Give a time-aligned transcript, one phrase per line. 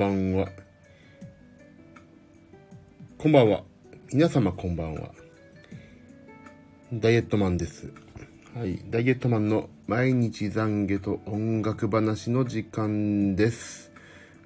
[0.00, 0.48] こんばんは。
[3.18, 3.62] こんばんは。
[4.14, 5.10] 皆様こんばんは。
[6.90, 7.92] ダイエットマンです。
[8.56, 13.92] はい、ダイエットマンの毎日懺悔と音楽話の時間です。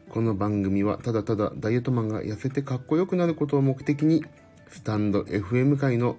[0.08, 4.24] この番組はただただダイエットマンが痩せてかっこよくなることを目的に、
[4.70, 6.16] スタンド FM 界の、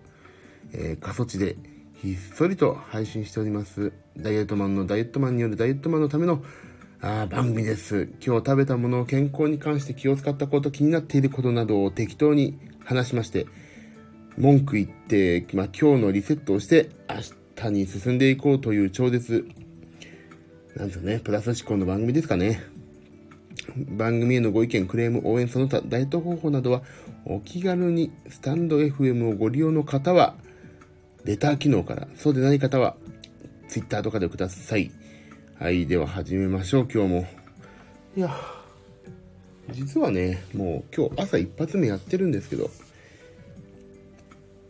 [0.72, 1.58] えー過疎地で
[2.02, 3.92] ひっそりと配信しております。
[4.16, 6.42] ダイエットマンのダイエットマンによるダイエットマンのための
[7.08, 8.10] あ番組です。
[8.20, 13.46] 今日食べたものを健康に関して気を使ったこと、気になっていることなどを適当に話しまして、
[14.40, 19.48] 文句言って、まあ、今日のリセットをして明日に進んでいこうという超絶、
[20.76, 22.64] なんですかね、プラス思考の番組ですかね。
[23.76, 26.82] 番組へのご意見、クレーム、応援、その他、ダイエット方法などは、
[27.24, 30.38] お気軽にスタンド FM をご利用の方は、
[31.24, 32.96] レター機能から、そうでない方は、
[33.68, 34.90] ツイッターとかでください。
[35.58, 37.28] はい、では始めましょう、今日も。
[38.18, 38.30] いや、
[39.72, 42.70] 実はね、もう今日朝一発目やってるんですけど、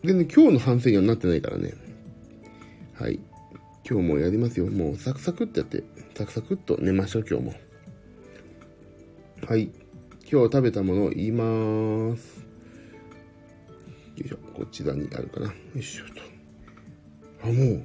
[0.03, 1.73] 全然今日の反省にはなってないからね。
[2.94, 3.19] はい。
[3.83, 4.67] 今日もやりますよ。
[4.67, 5.83] もうサクサクってやって、
[6.14, 7.53] サクサクっと寝ましょう、今日も。
[9.47, 9.72] はい。
[10.31, 12.45] 今日食べたものを言います。
[14.17, 14.38] よいしょ。
[14.53, 15.47] こちらにあるかな。
[15.47, 16.22] よいしょと。
[17.44, 17.83] あ、もう、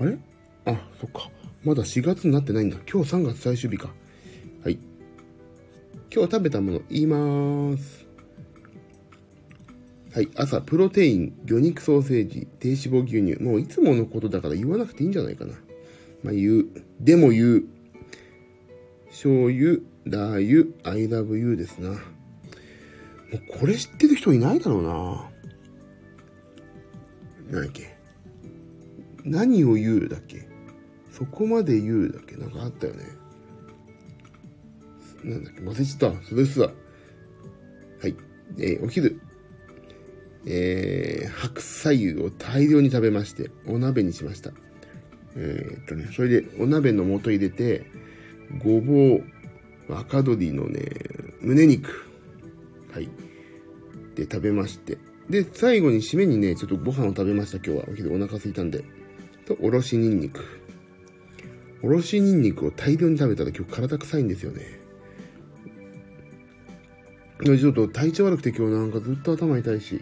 [0.00, 0.18] あれ？
[0.64, 1.30] あ、そっか。
[1.64, 2.76] まだ4月になってないんだ。
[2.92, 3.90] 今日3月最終日か。
[4.64, 4.78] はい。
[6.12, 8.06] 今日食べたもの言います。
[10.12, 10.28] はい。
[10.36, 13.40] 朝、プロテイン、魚肉ソーセージ、低脂肪牛乳。
[13.42, 15.54] もういつものことだから言わなくていいんじゃないかな。
[16.24, 16.66] まあ言う。
[17.00, 17.64] でも言う。
[19.08, 21.90] 醤油、ラー油、I love you ですな。
[21.90, 21.98] もう
[23.60, 25.30] これ知ってる人いないだろうな。
[27.50, 27.96] 何だっけ
[29.24, 30.51] 何を言うだっけ
[31.12, 33.04] そこまで言うだけなんかあったよね。
[35.22, 36.26] なんだっけ忘れちゃった。
[36.26, 36.72] それすわ。
[38.00, 38.16] はい。
[38.58, 39.20] えーお昼。
[40.46, 44.52] えー白菜油を大量に食べまして、お鍋にしました。
[45.36, 47.84] えーっとね、それでお鍋の素入れて、
[48.58, 49.24] ごぼう、
[49.88, 50.90] 若鶏のね、
[51.40, 52.08] 胸肉。
[52.92, 53.08] はい。
[54.14, 54.98] で、食べまして。
[55.30, 57.84] で、最後に締めにね、ちょっとご飯を食べました、今日は。
[57.90, 58.84] お昼お腹空いたんで。
[59.46, 60.40] と、おろしニンニク。
[61.82, 64.62] おろしニンニクを大量に食べたら今日体臭いんですよね。
[67.44, 70.00] ちょっと体調悪くて今日なんかずっと頭痛いし、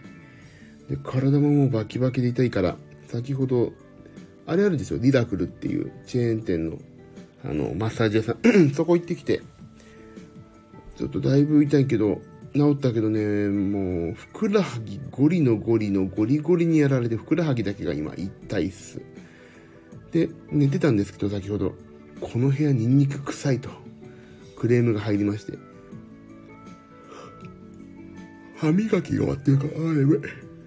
[0.91, 2.77] で体ももうバキバキで痛いから、
[3.09, 3.73] 先ほど、
[4.47, 6.77] あれあるですよ、リラクルっていうチェーン店の、
[7.45, 9.41] あの、マッサージ屋さん、 そこ行ってきて、
[10.97, 12.21] ちょっとだいぶ痛いけど、
[12.53, 19.01] 治ったけどね、もう、ふくらはぎゴリのゴリのゴリゴリにやられて、ふくらはぎだけが今痛いっす。
[20.13, 21.75] で、寝てたんですけど、先ほど、
[22.21, 23.71] この部屋ニンニク臭いと、
[24.57, 25.59] クレームが入りまして、
[28.57, 30.19] 歯磨きが終わってるから、あやばい。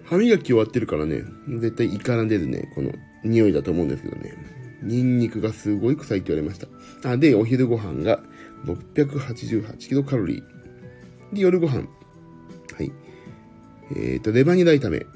[0.04, 4.34] 歯磨き終わってるからね、絶対胃から出るね、この匂いだと思うんですけどね。
[4.82, 6.60] ニンニクがすごい臭いって言われまし
[7.02, 7.10] た。
[7.10, 8.20] あ、で、お昼ご飯が
[8.66, 11.34] 688キロカロリー。
[11.34, 11.88] で、夜ご飯。
[12.76, 12.92] はい。
[13.96, 15.06] えっ、と、レバニラ炒め。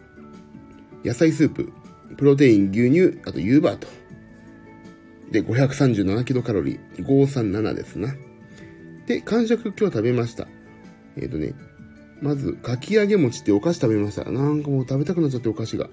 [1.04, 1.70] 野菜スープ。
[2.16, 3.88] プロテイン、牛乳、あとユーバート。
[5.30, 7.06] で、537キロカロリー。
[7.06, 8.14] 537ですな。
[9.06, 10.46] で、完食今日食べました。
[11.16, 11.54] えっ、とね、
[12.20, 14.30] まず、かき揚げ餅ってお菓子食べました。
[14.30, 15.88] なんかもう食べたくなっちゃってお菓子が。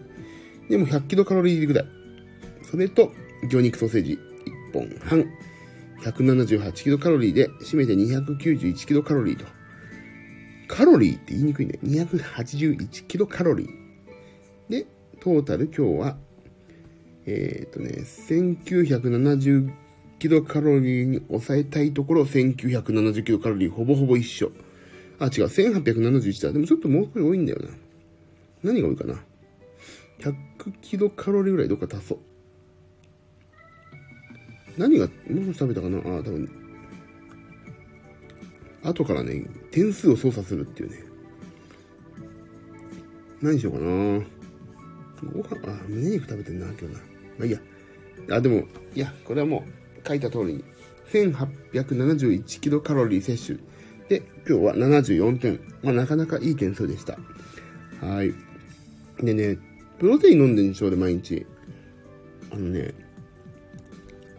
[0.70, 1.86] でも100キロカロリーぐらい。
[2.64, 3.12] それと、
[3.50, 4.20] 魚肉ソーセージ
[4.72, 5.26] 1本半。
[6.02, 9.46] 178キロカロリーで、締めて291キロカロリーと。
[10.68, 11.80] カロリーって言いにくいね。
[11.84, 14.72] 281キロカロリー。
[14.72, 14.88] で、
[15.20, 16.18] トータル今日は、
[17.26, 19.72] えっ、とね、1970
[20.20, 24.52] キロカロリーに抑えたいところ、1970キロカロリーほぼほぼ一緒。
[25.20, 26.54] あ、違う、1871だ。
[26.54, 27.70] でもちょっともうこれ多いんだよな。
[28.64, 29.16] 何が多いかな
[30.20, 30.36] ？100
[30.82, 32.20] キロカロリーぐらいどっか足そう。
[34.78, 35.98] 何が、もう少し食べたかな？
[36.00, 36.50] あ、多分。
[38.84, 41.04] 後からね、点数を操作するっていうね。
[43.42, 43.86] 何しようかな
[45.34, 47.15] ご飯、あ、胸肉食べてんな、今日な。
[48.30, 48.42] あ。
[48.42, 48.64] でも、
[48.96, 49.66] いや、これはも
[50.04, 50.64] う書いた通りに、
[51.12, 53.60] 1871キロカロリー摂取。
[54.10, 55.60] で、今日は74点。
[55.84, 57.18] まあ、なかなかいい点数でした。
[58.02, 58.34] はい。
[59.24, 59.58] でね、
[60.00, 61.46] プロテイン飲んでるんでしょ、俺毎日。
[62.52, 62.94] あのね、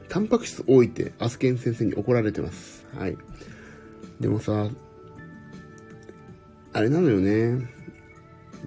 [0.09, 2.87] タンパク質多いって、アスケン先生に怒られてます。
[2.97, 3.17] はい。
[4.21, 4.69] でもさ、
[6.73, 7.75] あれなのよね。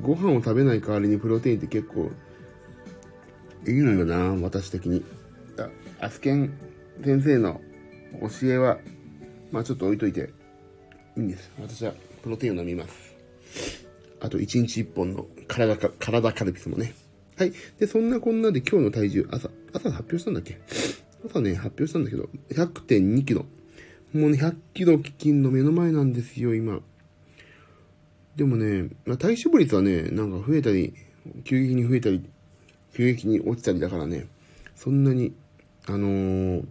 [0.02, 2.12] ご飯を食べない代わりにプロテインって結構、
[3.68, 5.04] いいのよな、私的に。
[5.58, 5.70] あ
[6.06, 6.52] アスケン
[7.04, 7.62] 先生の
[8.42, 8.80] 教えは、
[9.52, 10.30] まあちょっと置いといて、
[11.18, 11.52] いいんです。
[11.60, 13.16] 私はプロテインを飲みます。
[14.22, 16.94] あと1日1本の体か、体カルピスもね。
[17.38, 17.54] はい。
[17.78, 20.58] で、そんなこんなで今日の体重、朝、朝発表したんだっけ？
[21.26, 23.46] 朝ね、発表したんだけど、100.2キロ。
[24.14, 26.82] もうね、100キロ金の目の前なんですよ、今。
[28.36, 30.94] でもね、まあ、体脂肪率はね、なんか増えたり、
[31.44, 32.24] 急激に増えたり、
[32.94, 34.28] 急激に落ちたりだからね、
[34.76, 35.34] そんなに、
[35.88, 36.66] あのー、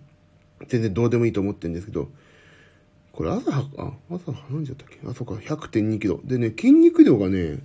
[0.66, 2.08] 全然どうでもいいと思ってるんですけど、
[3.12, 4.98] これ朝、あ、朝何時だったっけ？
[5.08, 6.20] あ、そっか、100.2キロ。
[6.24, 7.58] でね、筋肉量がね、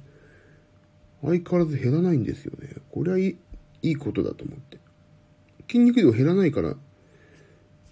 [1.21, 2.75] 相変わらず減らないんですよね。
[2.91, 3.37] これはいい、
[3.81, 4.79] いいことだと思って。
[5.67, 6.75] 筋肉量減らないから、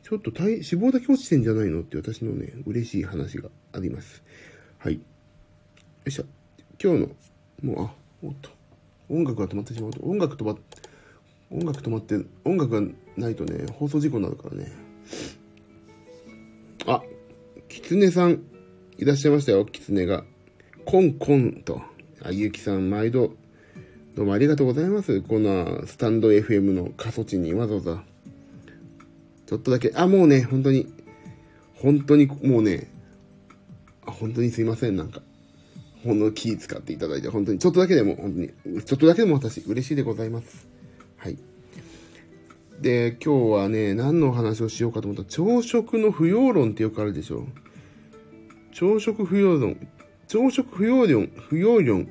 [0.04, 4.24] ちょっと体脂肪だけ落ちてんじゃないのって私のね、嬉しい話があります。
[4.78, 4.96] はい。
[4.96, 5.00] よ
[6.06, 6.25] いしょ。
[6.84, 7.10] 今日の、
[7.62, 7.94] もう、あ、
[8.24, 8.50] おっと。
[9.12, 10.56] 音楽が止まってしまうと、音楽止ま、
[11.52, 12.16] 音楽止まって、
[12.46, 12.88] 音楽が
[13.18, 14.72] ないとね、放送事故になるからね。
[16.88, 17.04] あ、
[17.68, 18.42] キツネさん、
[18.98, 20.24] いらっしゃいましたよ、キツネが。
[20.86, 21.81] コンコンと。
[22.24, 23.34] あ、ゆきさん、毎度、
[24.16, 25.22] どうもありがとうございます。
[25.22, 28.04] こんな、スタンド FM の過疎地にわざわざ。
[29.46, 30.88] ちょっとだけ、あ、もうね、本当に、
[31.75, 32.90] 本当に、もうね、
[34.06, 35.22] 本当にすいません、なんか。
[36.03, 38.50] ほんの気使っていただいて、本当に、ちょっとだけでも、本当に、
[38.83, 40.68] ちょっとだけでも私、嬉しいでございます。
[41.18, 41.38] はい。
[42.81, 47.45] で、今日はね、何のお話をしようかと思ったら、朝食の不要論ってよくあるでしょ。
[48.71, 49.88] 朝食不要論。
[50.27, 52.07] 朝食不要論、不要論、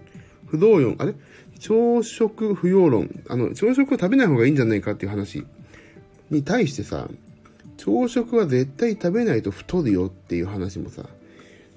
[0.46, 1.14] 不動論、あれ？
[1.58, 3.22] 朝食不要論。
[3.28, 5.44] あの、朝食を食べない方がいいんじゃないかっていう話
[6.30, 7.08] に対してさ、
[7.76, 11.06] 朝食は絶対食べないと太るよっていう話もさ、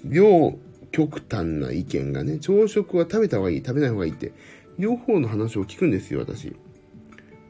[0.03, 0.59] 両
[0.93, 4.31] 極端な意見がね、朝食は食べた方がいい、食べない方がいいって、
[4.77, 6.55] 両方の話を聞くんですよ、私。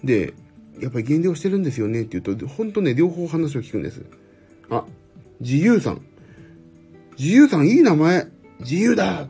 [0.01, 0.33] で、
[0.79, 4.01] やっぱり減量してるんですよねって言うと、ほんとね、両方話を聞くんです。
[4.69, 4.85] あ、
[5.41, 6.01] 自由さん。
[7.19, 8.27] 自由さんいい名前
[8.61, 9.27] 自由だ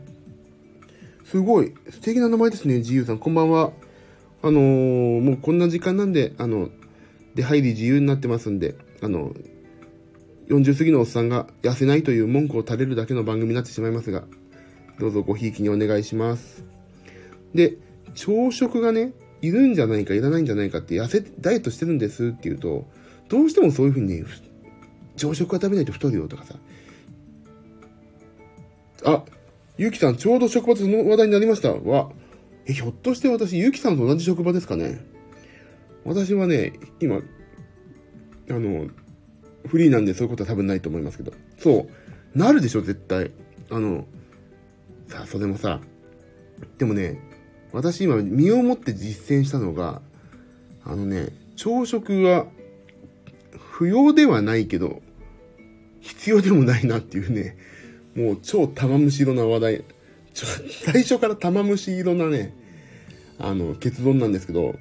[1.25, 3.17] すごい素敵な名前ですね、自由さん。
[3.17, 3.71] こんばんは。
[4.43, 6.69] あのー、もうこんな時間なんで、あの、
[7.33, 9.33] 出入り自由になってますんで、あの、
[10.47, 14.23] 40過ぎのおっさんが痩せないという文句を垂れるだけの番組になってしまいますが、
[14.99, 16.63] どうぞごひいきにお願いします。
[17.53, 17.77] で、
[18.15, 22.87] 朝食がね、いるんじゃないか、いらないんじゃないかって痩せ、ダイエットしてるんですって言うと、
[23.29, 24.25] どうしてもそういうふうに、ね
[25.15, 26.55] 朝食は食べないと太るよとかさ。
[29.05, 29.23] あ、
[29.77, 32.11] ゆうきさん、ちょうど職場でその話題になりましたわ。
[32.65, 35.05] え、ひょっとして私、ゆうきさんと同じ職場ですかね
[36.05, 37.19] 私はね、今、あ
[38.53, 38.87] の、
[39.67, 41.33] フリーなんでそういうことは多分ないと思いますけど。
[41.57, 41.87] そ
[42.35, 42.37] う。
[42.37, 43.31] なるでしょ、絶対。
[43.69, 44.05] あの、
[45.07, 45.79] さあ、それもさ、
[46.77, 47.19] でもね、
[47.71, 50.01] 私今身をもって実践したのが、
[50.85, 52.45] あのね、朝食は
[53.57, 55.01] 不要ではないけど、
[56.01, 57.57] 必要でもないなっていうね、
[58.15, 59.83] もう超玉虫色な話題、
[60.33, 60.47] ち ょ
[60.85, 62.53] 最初から玉虫色なね、
[63.39, 64.75] あの、結論なんですけど、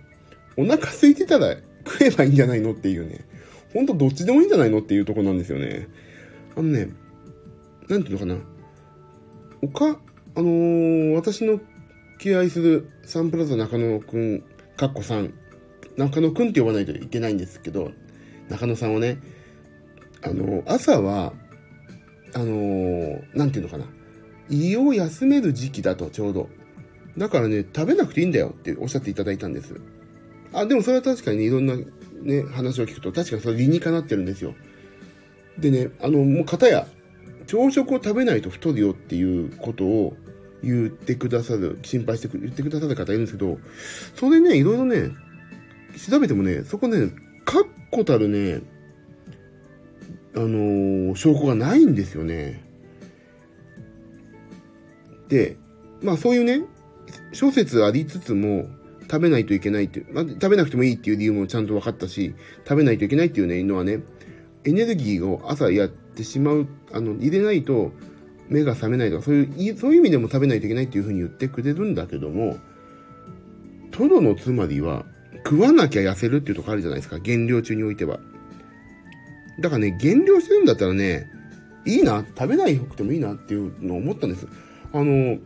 [0.57, 3.25] お腹空いてたら食えばいいんじゃないのっていうね、
[3.73, 5.89] ほんとどっちでもいいんじゃないのっていうとこなんですよね。
[6.57, 6.91] あのね、
[7.89, 8.37] なんていうのかな。
[9.63, 9.99] おか、
[10.35, 11.61] あのー、私の
[12.19, 14.45] 敬愛するサンプラザ中野くん、
[14.77, 15.33] かっこさん、
[15.97, 17.93] 中野くんって呼ばないといけないんですけど、
[18.49, 19.19] 中野さんをね、
[20.23, 21.33] あの、朝は、
[22.35, 23.85] あのなんていうのかな、
[24.49, 26.49] 胃を休める時期だと、ちょうど。
[27.19, 29.81] だからね、食べなくていいんだよっておっしゃっていただいたんです。
[30.53, 31.75] あ、でもそれは確かにね、いろんな
[32.23, 34.55] ね、話を聞くと、確かにそれ理にかなってるんですよ。
[35.59, 36.87] でね、あの、もう方や、
[37.47, 40.17] 朝食を食べないと太るよっていうことを、
[40.63, 43.59] 言ってくださる、心配してく、言ってくださる方いるんですけど、
[44.15, 45.11] それね、いろいろね、
[46.09, 47.13] 調べてもね、そこね、
[47.45, 48.63] 確固たるね、
[50.35, 52.65] あのー、証拠がないんですよね。
[55.29, 55.57] で、
[56.01, 56.63] まあそういうね、
[57.33, 58.69] 諸説ありつつも、
[59.13, 62.35] 食べないといけないっていう、まあ、食べなくてもいいっていう理由もちゃんと分かったし、
[62.67, 64.01] 食べないといけないっていうね、のはね、
[64.65, 67.93] エネルギーを朝やってしまう、あの、入れないと、
[68.49, 72.57] 目が覚めないとか、そういう、そういう意味でも食べないといけないっていうふうに言ってくれるんだけども、
[73.91, 75.05] トドのつまりは、
[75.45, 78.19] 食わなきゃ痩せるっていうとこあるじゃないですか、減量中においては。
[79.61, 81.27] だからね、減量してるんだったらね、
[81.85, 84.47] いいな、食べないくてもいいなっていうのを思ったんです。
[84.95, 85.37] あの、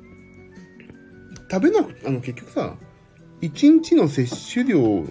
[1.50, 2.76] 食べなく、あの、結局さ、
[3.42, 5.04] 1日の摂取量、1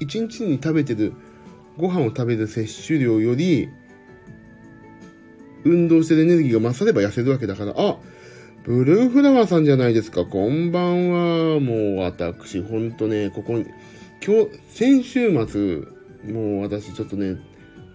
[0.00, 1.12] 日に食べてる、
[1.78, 3.68] ご飯を食べる摂取量より、
[5.64, 7.96] 運動してるエネルギーが増されば痩せるわけだから、あ、
[8.64, 10.24] ブルーフラワーさんじゃないですか。
[10.24, 11.60] こんばんは。
[11.60, 13.66] もう私、ほんとね、ここに、
[14.24, 15.82] 今日、先週末、
[16.32, 17.36] もう私ちょっとね、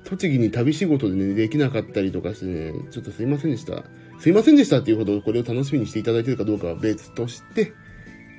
[0.03, 3.83] 栃木に旅仕事でね、できなかったりとかしてね、ちょっとすいませんでした。
[4.19, 7.73] すいませんでしたっていうほどこれを楽しみにしていただいてるかどうかは別として、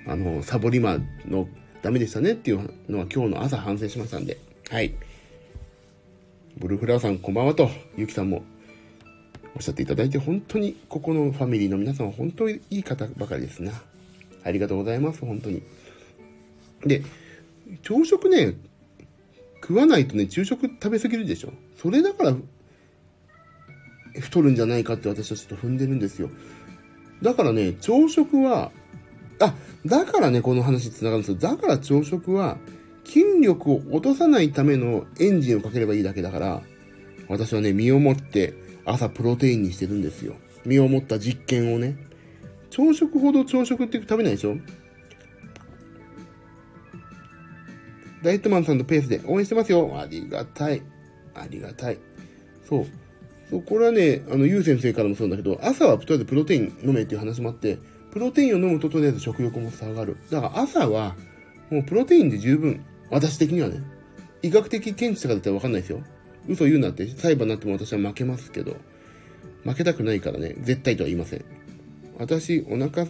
[0.09, 1.49] あの、サボリマの
[1.83, 4.39] ダメでしたねっていうのは今日の朝反省しましたんで、
[4.71, 4.95] はい。
[6.57, 8.43] ブルーフラワーさんこんばんはと、ゆきさんも
[9.55, 13.73] おっしゃっていただいて、本当にここのファミリーの皆さんは本当にいい方ばかりですな。
[14.45, 15.63] ありがとうございます、本当に。
[16.85, 17.03] で、
[17.83, 18.55] 朝食ね、
[19.61, 21.53] 食わないとね、昼食食べ過ぎるでしょ。
[21.77, 22.37] それだから、
[24.21, 26.31] 太るんじゃないかって私はちょっと踏んでるんですよ。
[27.23, 28.73] だからね、朝食は、
[29.41, 29.55] あ、
[29.87, 31.39] だからね、この話つながるんですよ。
[31.39, 32.59] だから朝食は、
[33.05, 36.63] 筋力を落とさないためのエンジンをかければいいだけだから、
[37.29, 38.55] 私はね、身をもって
[38.85, 40.35] 朝プロテインにしてるんですよ。
[40.65, 41.97] 身をもった実験をね。
[42.71, 44.57] 朝食ほど朝食って食べないでしょ？
[48.23, 49.91] ダイエットマンさんのペースで応援してますよ。
[49.99, 50.83] ありがたい。
[51.35, 51.99] ありがたい。
[52.69, 52.87] そう。
[53.49, 57.79] そう、これはね、あの、ゆう先生からもそうなんだけど、朝はとりあえずプロテイン飲めっていう話もあって、
[58.11, 60.17] プロテインを飲むととりあえず食欲も下がる。
[60.31, 61.17] だから朝は、
[61.71, 62.85] もうプロテインで十分。
[63.11, 63.81] 私的にはね。
[64.43, 66.03] 医学的見地とかだったらわかんないですよ。
[66.49, 68.77] 嘘言うなって裁判になっても私は負けますけど、
[69.65, 71.45] 負けたくないからね、絶対とは言いません。
[72.19, 73.07] 私、お腹、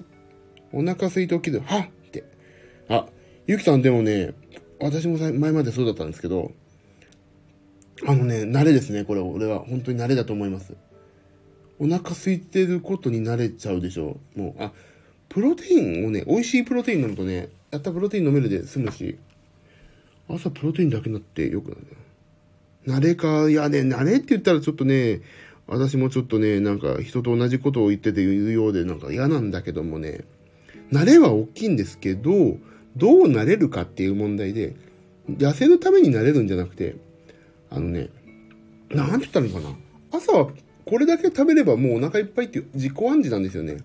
[0.73, 2.25] お腹空いて起きる、はっって。
[2.89, 3.07] あ、
[3.47, 4.35] ゆきさんでもね、
[4.81, 6.53] 私も前までそうだったんですけど、
[8.07, 9.61] あのね、慣れですね、これ、俺は。
[9.61, 10.77] 本当に慣れだと思います。
[11.81, 14.19] お腹空いてることに慣れちゃうでしょ。
[14.37, 14.73] もう、あ、
[15.29, 19.19] プロテインをね、美味しいプロテイン飲むとね、やったプロテイン飲めるで済むし、
[20.29, 21.87] 朝プロテインだけになってよくなる。
[22.87, 25.21] 慣れか、いやね、慣れって言ったらちょっとね、
[25.67, 30.25] 私もちょっとね、なんか人と同じことを言ってて言うようでなんか嫌なんだけどもね、
[30.91, 32.57] 慣れは大きいんですけど、
[32.97, 34.75] どうなれるかっていう問題で、
[35.29, 36.97] 痩せるためになれるんじゃなくて、
[37.71, 38.09] あのね、
[38.89, 39.77] なんて言ったらいいかな。
[40.11, 40.51] 朝は
[40.87, 43.79] これだけ食べればもうお腹いっぱいっていう自己暗示なんですよね。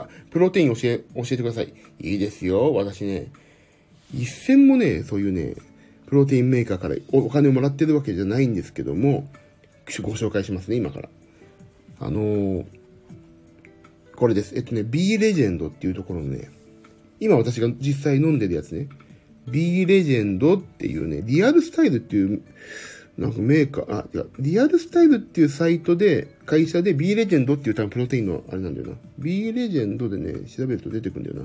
[0.00, 1.72] あ、プロテイン教え、教えてください。
[2.00, 2.72] いいですよ。
[2.74, 3.30] 私ね、
[4.14, 5.54] 一銭もね、そういうね、
[6.06, 9.28] プロテインメーカーからお金をもらってるわけじゃないんですけども、
[10.02, 11.08] ご紹介しますね、今から。
[12.00, 12.64] あのー、
[14.16, 14.54] これです。
[14.56, 16.50] えっとね、B レジェンドっていうところのね、
[17.20, 18.88] 今私が実際飲んでるやつね、
[19.48, 22.42] B レジェンドっていうね、リアルスタイルっていう、
[23.18, 28.94] なんかメーカー、あ、いや、リアルスタイルっていうサイトで、会社で B レジェンドっていう多分プロテインのあれなんだよな。
[29.18, 31.42] B レジェンドでね、調べると出てくるんだよな。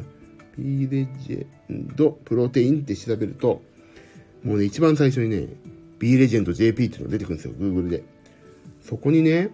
[0.57, 3.61] B レジェンドプロテインって調べると、
[4.43, 5.47] もうね、一番最初にね、
[5.99, 8.03] B レジェンド JP っていうのが出てくるんですよ、Google で。
[8.81, 9.51] そこにね、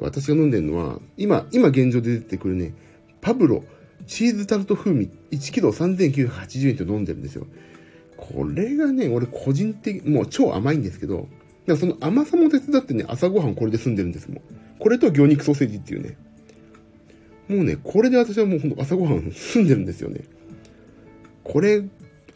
[0.00, 2.72] 私が飲んでるのは、今、今現状で出てくるね、
[3.20, 3.64] パブロ
[4.06, 7.46] チーズタルト風味1キロ3980円って飲んでるんですよ。
[8.32, 11.28] これがね、俺個人的、もう超甘いんですけど、
[11.66, 14.40] だその甘さも手伝ってね、朝ごはんこれで済んでるんですもん。
[14.78, 16.16] これと魚肉ソーセージっていうね。
[17.48, 20.22] もうね、これで私はもうほんと朝ごはん済んでるんですよね。
[21.42, 21.82] これ、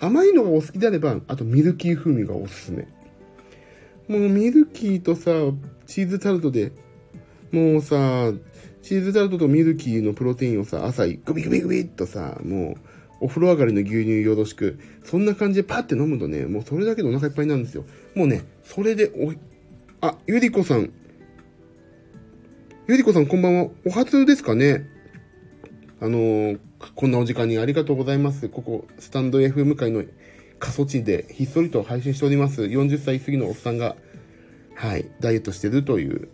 [0.00, 2.87] 甘いのがお好きであれば、あとミルキー風味がおすすめ。
[4.09, 5.30] もうミルキーとさ、
[5.87, 6.73] チーズタルトで、
[7.50, 8.33] もうさ、
[8.83, 12.88] チーズタルトとミルキーのプロテインをさ、朝、グビグビグビっとさ、もう、
[13.21, 17.85] お風呂上がりの牛乳よろしく、そんな感じでパッて飲むとね、もうそれだけでお腹いっぱいなんですよ。
[18.15, 19.33] もうね、それでお、
[20.07, 20.93] あ、ゆりこさん。
[22.87, 23.69] ゆりこさんこんばんは。
[23.87, 24.89] お初ですかね
[26.01, 26.59] あのー、
[26.95, 28.49] こんなお時間にありがとうございます。
[28.49, 30.05] ここ、スタンド FM 界の
[30.61, 32.63] 過疎地でひっそりと配信しております。
[32.63, 33.97] 40歳過ぎのおっさんが、
[34.75, 36.29] はい、ダイエットしてるという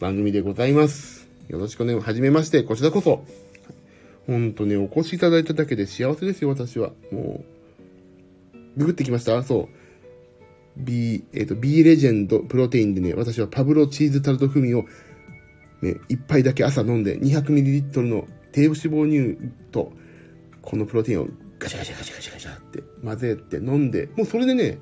[0.00, 1.28] 番組でございます。
[1.48, 3.24] よろしくね、はじめまして、こちらこそ。
[4.26, 6.92] ほんとね、お越しいただいただけで幸せですよ、私は。
[7.10, 7.44] も
[8.54, 9.42] う、ググってきました？
[9.42, 9.82] そう。
[10.76, 14.84] B、えっ、ー、と、B レジェンドプロテインでね、私はパブロチーズタルト風味を、
[15.82, 19.92] ね、一杯だけ朝飲んで、200ml の低脂肪乳と、
[20.62, 24.78] このプロテインをガチャガチャガチャガチャガチャって混ぜて飲んで、もうそれでね、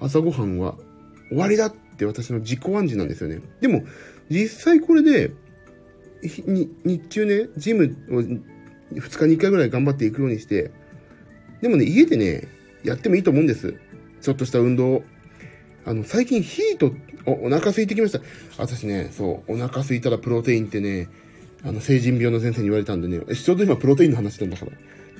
[0.00, 0.76] 朝ごはんは
[1.28, 3.40] 終わりだって私の自己暗示なんですよね。
[3.60, 3.82] でも、
[4.30, 5.32] 実際これで、
[6.22, 8.22] 日中ね、ジムを
[8.92, 10.70] 2日に1回ぐらい頑張っていくようにして、
[11.60, 12.48] でもね、家でね、
[12.84, 13.74] やってもいいと思うんです。
[14.20, 15.02] ちょっとした運動。
[15.84, 16.92] あの、最近ヒート、
[17.26, 18.20] お、お腹空いてきました。
[18.58, 21.08] 私ね、そう、お腹空いたらプロテインってね、
[21.64, 24.72] あの、成人病の先生に言われたんでね、ちょうど今プロテインの話なんだから、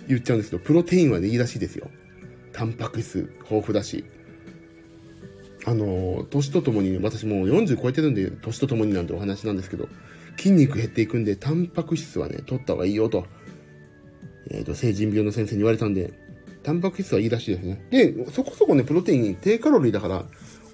[0.08, 1.88] 言っちゃうんですけど、プロテインはね、いいらしいですよ。
[2.52, 4.04] タンパク質豊富だし。
[5.64, 9.88] あの、年とともに、私もう40超えてるんで、年とともになんてお話なんですけど、
[10.36, 13.26] 筋肉減っていくんで、タンパク質はね、取った方がいいよと、
[14.50, 16.12] えっ、ー、と、成人病の先生に言われたんで、
[16.62, 17.86] タンパク質はいいらしいですね。
[17.90, 20.24] で、そこそこね、プロテイン低カロリーだから、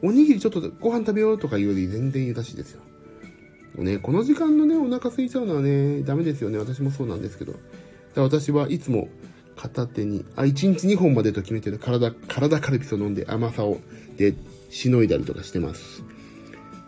[0.02, 2.82] おにぎりちょっとご飯食べようとか言うより全然優しいですよ。
[3.76, 6.58] ね、この時間のね、お腹空いちゃうのはね、ダメですよね。
[6.58, 7.54] 私もそうなんですけど。
[8.14, 9.08] 私はいつも
[9.56, 13.78] 片手に、あ、1日2本までと決めてる体、体カルピスを飲んで甘さを、
[14.16, 14.34] で、
[14.70, 16.02] しのいだりとかしてます。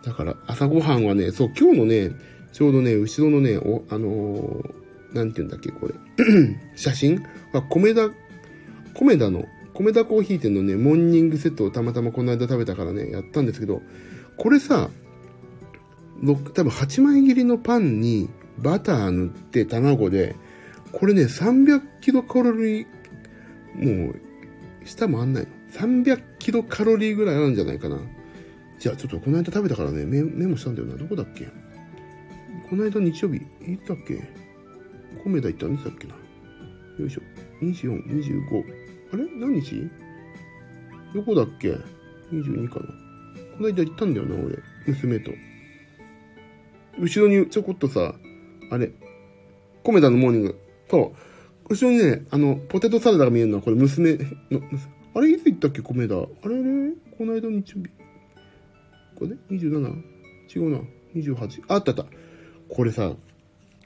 [0.03, 2.11] だから朝ごはんはね、そう、今日のね、
[2.53, 5.93] ちょうどね、後ろのね、お、あのー、なんて言うんだっけ、これ。
[6.75, 7.23] 写真？
[7.53, 8.09] は、米田、
[8.93, 13.81] 米田の、米田コーヒー店のね、モーニングセットをたまたまこの間食べたからね、やったんですけど、
[14.37, 14.89] これさ、
[16.21, 20.35] 多分8枚切りのパンにバター塗って卵で、
[20.91, 24.21] これね、300キロカロリー、もう、
[24.85, 25.49] 下もあんないの。
[25.73, 27.99] 300キロカロリーぐらいあるんじゃないかな。
[28.79, 30.95] じゃあちょっとこの間食べたからね、メメモしたんだよな。
[30.95, 31.47] どこだっけ？
[32.69, 34.21] この間日曜日、行ったっけ？
[35.25, 36.13] 米田行ったんでしたっけな？
[36.99, 37.21] よいしょ。
[37.61, 38.63] 24、25。
[39.13, 39.25] あれ？
[39.39, 39.89] 何日？
[41.13, 41.71] どこだっけ
[42.31, 42.85] ?22 かな。
[42.85, 44.57] この間行ったんだよな、俺。
[44.85, 45.31] 娘と。
[46.99, 48.15] 後ろにちょこっとさ、
[48.71, 48.91] あれ、
[49.83, 50.59] 米田のモーニング。
[50.89, 51.13] そ
[51.69, 51.73] う。
[51.73, 54.17] 後ろにね、あの、ポテトサラダが見えるのは、これ娘
[54.51, 54.61] の、
[55.15, 55.31] あれ？
[55.31, 56.15] いつ行ったっけ、米田。
[56.15, 56.55] あれ？
[56.55, 57.89] ね、この間日曜日。
[59.15, 59.29] これ？
[59.29, 60.03] ね ?27?
[60.55, 60.79] 違うな。
[61.15, 61.63] 28?
[61.67, 62.05] あったあった。
[62.69, 63.13] これさ、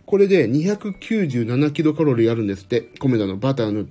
[0.10, 2.90] これで297キロカロリーあるんですって。
[2.98, 3.86] 米田のバターの。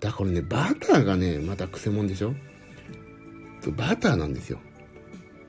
[0.00, 2.34] だからね、バターがね、また癖もんでしょ？
[3.74, 4.58] バターなんですよ。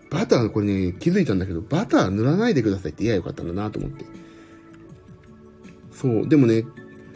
[0.10, 4.06] バター、これね、気づいたんだけど、バター塗らないでくださいって言えばよかったんだなと思って。
[5.92, 6.64] そう、でもね、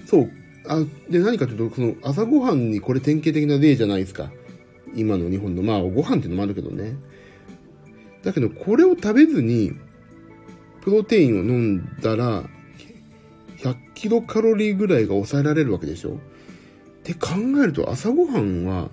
[0.05, 0.31] そう、
[0.67, 4.33] あ、で、何かというと、その、朝ごはんにこれ典型的な例じゃないですか。
[4.93, 6.97] 今の日本の、まあ、ご飯っていうのもあるけどね。
[8.21, 9.71] だけど、これを食べずに、
[10.81, 12.49] プロテインを飲んだら、
[13.57, 16.11] 100キロカロリーぐらいが抑えられるわけでしょ？
[16.11, 16.17] っ
[17.03, 17.29] て考
[17.63, 18.89] えると、朝ごはんは、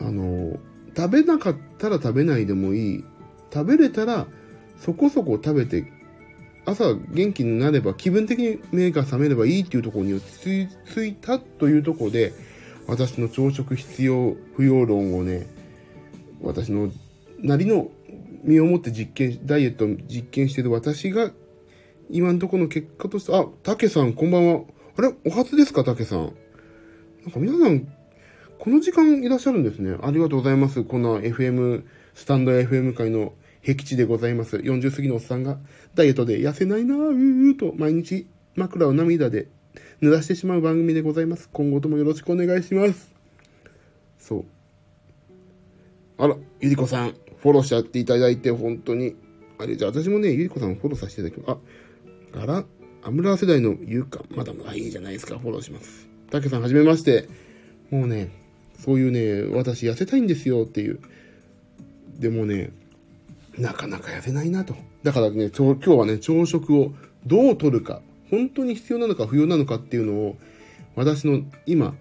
[0.00, 0.58] あの、
[0.96, 3.04] 食べなかったら食べないでもいい。
[3.52, 4.26] 食べれたら、
[4.78, 5.86] そこそこ食べて、
[6.64, 12.32] 朝元気になれば気分的に目が覚めればいいっていうところに落ち着いたというところで、
[12.86, 15.46] 私の朝食必要不要論をね、
[16.40, 16.90] 私の
[17.40, 17.88] なりの
[18.42, 21.30] 身をもって実験、ダイエットを実験している私が、
[22.10, 24.62] 今のとこの結果として、あ、たけさんこんばんは。
[24.96, 26.32] あれお初ですかたけさん。
[27.24, 27.88] なんか皆さん
[28.58, 29.96] この時間いらっしゃるんですね。
[30.02, 30.84] ありがとうございます。
[30.84, 31.84] この FM、
[32.14, 34.56] スタンド FM 界の僻地でございます。
[34.56, 35.58] 40過ぎのおっさんが
[35.94, 39.48] ダイエットで痩せないなぁ、うーと毎日枕を涙で
[40.00, 41.48] 濡らしてしまう番組でございます。
[41.52, 43.12] 今後ともよろしくお願いします。
[44.18, 44.44] そう。
[46.18, 49.16] あら、ゆりこさん、フォローしちゃっていただいて、本当に。
[49.58, 51.56] あれ、じゃあ私もね、ゆりこさんフォローさせていただきます。
[51.56, 51.58] あ、
[52.34, 52.64] あら、
[53.02, 56.08] アムラー世代のゆうか、まだまだいいじゃないですか、フォローします。
[56.30, 57.28] たけさん、はじめまして。
[57.90, 58.30] もうね、
[58.78, 60.98] そういうね、私痩せたいんですよっていう。
[62.18, 62.72] でもね、
[63.58, 64.74] なかなか痩せないなと。
[65.02, 66.94] だからね、今日はね、朝食を
[67.26, 70.38] どうとるか、本当に必要なのか不要なのかっていうのを、
[70.94, 71.94] 私の今、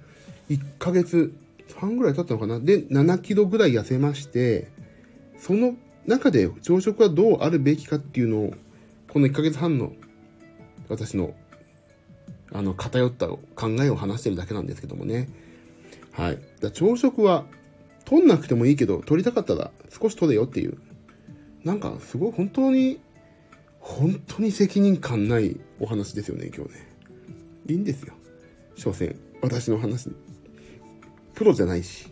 [0.49, 1.33] 1ヶ月
[1.75, 4.69] 半ぐらい経ったのかなで、7キロぐらい痩せまして、
[5.37, 8.53] その中で朝食はどうあるべきかっていうのを、
[9.09, 9.93] この1ヶ月半の
[10.91, 11.33] 私の
[12.53, 13.39] あの偏った考
[13.81, 15.29] えを話してるだけなんですけどもね。
[16.11, 16.39] はい。
[16.59, 17.45] だ朝食は、
[18.03, 20.77] 取んなくてもいいけど、取りたかったら少し取れよっていう。
[21.63, 22.99] なんか、すごい本当に、
[23.79, 26.87] 本当に責任感ないお話ですよね、今日ね。
[27.67, 28.13] いいんですよ。
[28.75, 30.09] 所詮、私の話。
[31.33, 32.09] プロじゃないし。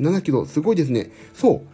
[0.00, 1.12] 7キロ、すごいですね。
[1.34, 1.66] そう。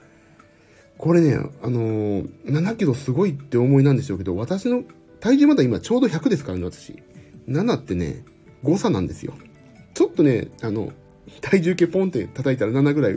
[0.99, 4.83] これね、あのー、7キロすごいって思いなんでしょうけど、私の
[5.21, 6.97] 体重まだ今ちょうど100ですからね、私。
[7.49, 8.25] 7ってね、
[8.63, 9.35] 誤差なんですよ。
[9.95, 10.93] ちょっとね、あの、
[11.41, 13.15] 体重計ポンって叩いたら7ぐらい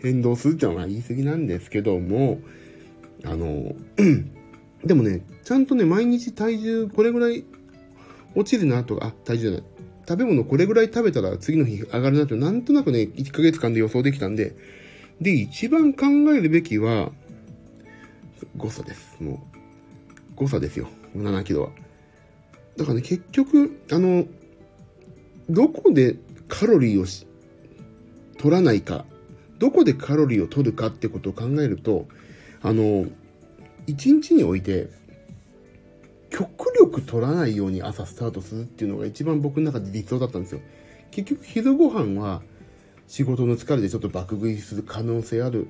[0.00, 2.40] 変動するっていうのは言い過ぎなんですけども、
[3.24, 3.74] あの、
[4.84, 7.44] でもね、ちゃんとね、毎日体重これぐらい
[8.34, 9.62] 落ちるなとか、あ、体重じゃない。
[10.08, 14.56] 食べ物これぐらい食べたら次の日上がるなって、なんとなくね、1ヶ月間で予想できたんで、
[15.20, 17.12] で、一番考えるべきは、
[18.56, 19.16] 誤差です。
[19.20, 19.58] もう、
[20.34, 20.88] 誤差ですよ。
[21.14, 21.70] 7キロは。
[22.76, 24.26] だからね、結局、あの、
[25.48, 26.16] どこで
[26.48, 27.06] カロリーを
[28.38, 29.04] 取らないか、
[29.58, 32.06] どこでカロリーを取るかってことを考えると、
[32.62, 33.06] あの、
[33.86, 34.88] 一日において、
[36.30, 40.60] 極力取らないように朝スタートするっていうのが一番僕の中で理想だったんですよ。
[41.10, 42.40] 結局昼ご飯は
[43.06, 45.68] 仕事の疲れでちょっと爆食いする可能性ある。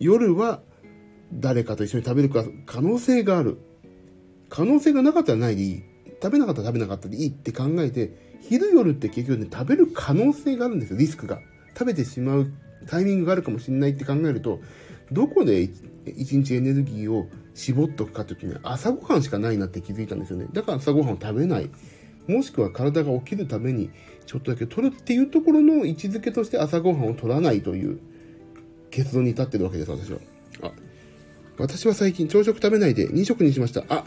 [0.00, 0.60] 夜は
[1.32, 3.58] 誰かと一緒に食べるか可能性がある。
[4.48, 5.82] 可能性がなかったらないでいい。
[6.22, 11.40] 食べなかったら食べなかったでいいって考えて、昼夜って結局ね、食べる可能性があるんですよ、リスクが。
[11.76, 12.50] 食べてしまう
[12.86, 14.60] タイミングがあるかもしれないって考えると、
[15.12, 15.68] どこで
[16.06, 20.46] 一日エネルギーを絞っとくかっていうとね、朝ごはんしかないなって気づいたんですよね。
[20.52, 21.70] だから朝ごはんを食べない。
[22.26, 23.90] もしくは体が起きるために
[24.26, 27.98] ちょっとだけ取るっていうところの位置づけとして朝ごはんを取らないという
[28.90, 30.18] 結論に至ってるわけです、私は。
[30.62, 30.72] あ、
[31.58, 33.84] 私は最近朝食食べないで2食にしました。
[33.88, 34.04] あ、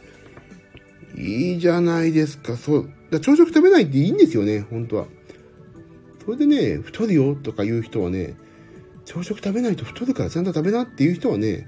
[1.20, 2.56] いいじゃないですか。
[2.56, 2.90] そう。
[3.12, 5.08] だ朝食食べないっていいんですよね、本当は。
[6.24, 8.36] それでね、太るよとか言う人はね、
[9.06, 11.68] 朝食食べないと太るからちゃんと食べなっていう人はね、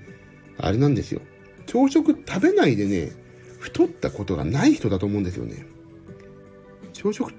[0.57, 1.21] あれなんですよ。
[1.65, 3.11] 朝食食べないでね、
[3.59, 5.65] 太ったことがない人だと思うんですよね。
[6.93, 7.33] 朝食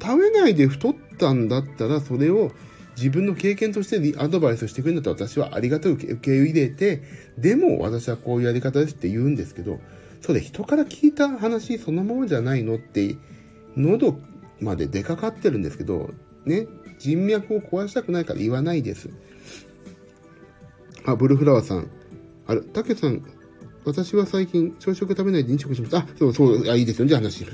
[0.00, 2.50] 食べないで太ったんだったら、それを
[2.96, 7.02] 自分の経験としてアドバイスしてくれるんだったら私はありがたく受け入れて、
[7.38, 9.80] でも私はこういうやり方ですって言うんですけど、
[10.24, 13.18] それ人から聞いた話そのままじゃないのって、
[13.76, 14.18] 喉
[14.58, 16.14] まで出かかってるんですけど、
[16.46, 16.66] ね、
[16.98, 19.10] 人脈を壊したくないから言わないです。
[21.04, 21.90] あ、ブルーフラワーさん。
[22.46, 23.22] あれ、たけさん、
[23.84, 25.98] 私は最近朝食食べないで飲食しました。
[25.98, 27.06] あ、そうそう、あ、いいですよ。
[27.06, 27.44] じゃあ話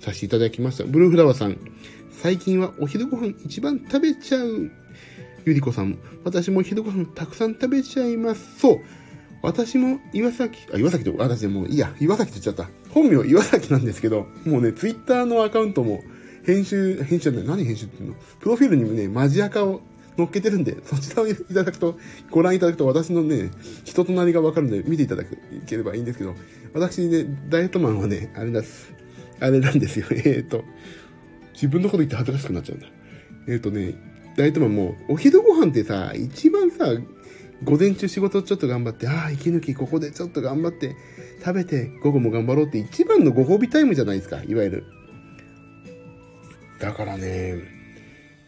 [0.00, 0.84] させていただきました。
[0.84, 1.58] ブルーフラワーさん。
[2.10, 4.70] 最近はお昼ご飯一番食べちゃう。
[5.44, 5.98] ゆりこさん。
[6.24, 8.60] 私もお昼ご飯たくさん食べちゃいます。
[8.60, 9.03] そう。
[9.44, 12.72] 私も岩崎、あ、岩崎と、私もういいや、岩崎って言っちゃった。
[12.90, 16.02] 本名岩崎なんですけど、もうね、ツイッターのアカウントも、
[16.46, 18.16] 編集、編集じゃない、何編集っていうの？
[18.40, 19.82] プロフィールにもね、マジアカを
[20.16, 21.98] 載っけてるんで、そちらをいただくと、
[22.30, 23.50] ご覧いただくと私のね、
[23.84, 25.24] 人となりがわかるんで見ていただ
[25.66, 26.34] ければいいんですけど、
[26.72, 28.94] 私ね、ダイエットマンはね、あれです。
[29.40, 30.06] あれなんですよ。
[30.12, 30.64] えっ、ー、と、
[31.52, 32.86] 自分のこと言って恥ずかしくなっちゃうんだ。
[33.46, 33.94] えっ、ー、とね、
[34.36, 36.86] ダイエットマンも、お昼ご飯ってさ、一番さ、
[37.64, 40.96] 午前中仕事ちょっと頑張って、ああ、息抜きここでちょっと頑張って、
[41.44, 44.84] 食べて午後も頑張ろうって一番のご褒美タイムじゃないですか、いわゆる。
[46.80, 47.62] だからね、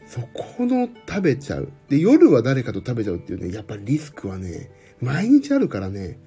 [0.07, 1.73] そこの食べちゃう。
[1.89, 6.19] で、夜は誰かと食べちゃうっていうね、やっぱリスクはね、毎日あるからね。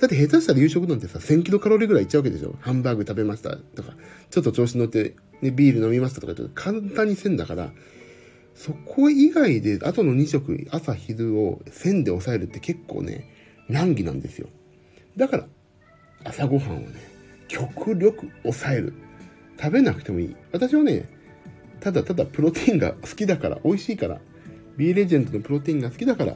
[0.00, 3.94] だって下手したら夕食なんてさ、1000キロカロリーぐらいいっちゃうわけでしょハンバーグ食べましたとか、
[4.30, 7.72] ちょっと調子乗って、ね、ビール飲みましたとかって簡単にせんだから、
[8.58, 13.30] そこ以外で、あとの2食、朝昼を1000で抑えるって結構ね、
[13.68, 14.48] 難儀なんですよ。
[15.16, 15.46] だから、
[16.24, 16.88] 朝ごはんをね、
[17.46, 18.94] 極力抑える。
[19.60, 20.36] 食べなくてもいい。
[20.50, 21.08] 私はね、
[21.78, 24.20] ただただプロテインが好きだから、美味しいから、
[24.76, 26.34] B レジェンドのプロテインが好きだから、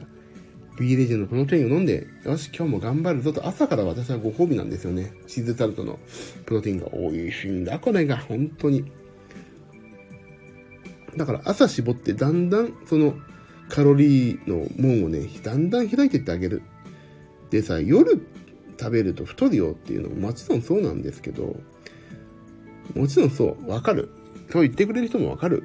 [0.79, 5.11] B レジェンドのプロテインを飲んで、よし、今日も頑張るぞと、朝から私はご褒美なんですよね。
[5.27, 5.99] チーズタルトの
[6.45, 8.85] プロテインが美味しいんだ、これが、本当に。
[11.17, 13.13] だから朝絞ってだんだんその
[13.69, 16.61] カロリーの門をね、だんだん開いていってあげる。
[17.49, 18.19] でさ、夜
[18.79, 21.55] 食べると太るよっていうのももちろんそうなんですけど、
[22.95, 24.09] もちろんそう、わかる。
[24.51, 25.63] そう言ってくれる人もわかる。